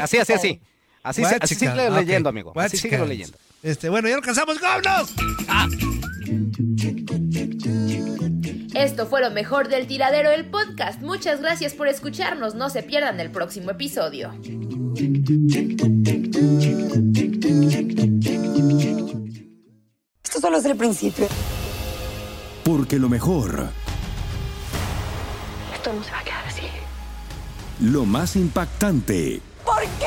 Así, 0.01 0.19
así, 0.19 0.33
así. 0.33 0.63
Así, 1.09 1.25
se- 1.25 1.39
así 1.41 1.55
sigue 1.55 1.89
ok. 1.89 1.95
leyendo, 1.97 2.29
amigo. 2.29 2.53
Así 2.57 2.77
sigue 2.77 2.99
leyendo. 3.07 3.37
Este, 3.63 3.89
bueno, 3.89 4.09
ya 4.09 4.17
alcanzamos. 4.17 4.61
¡Vámonos! 4.61 5.13
Esto 8.75 9.07
fue 9.07 9.21
lo 9.21 9.31
mejor 9.31 9.69
del 9.69 9.87
tiradero 9.87 10.31
del 10.31 10.47
podcast. 10.47 11.01
Muchas 11.01 11.41
gracias 11.41 11.75
por 11.75 11.89
escucharnos. 11.89 12.55
No 12.55 12.71
se 12.71 12.83
pierdan 12.83 13.19
el 13.21 13.31
próximo 13.31 13.71
episodio. 13.71 14.33
Esto 20.25 20.41
solo 20.41 20.59
es 20.59 20.65
el 20.65 20.77
principio. 20.77 21.27
Porque 22.65 22.99
lo 22.99 23.09
mejor, 23.09 23.71
Esto 25.75 25.93
no 25.93 26.05
se 26.05 26.11
va 26.11 26.19
a 26.19 26.25
quedar 26.25 26.45
así. 26.47 26.63
lo 27.81 28.05
más 28.05 28.37
impactante, 28.37 29.41
¿Por 29.65 29.83
qué? 29.99 30.07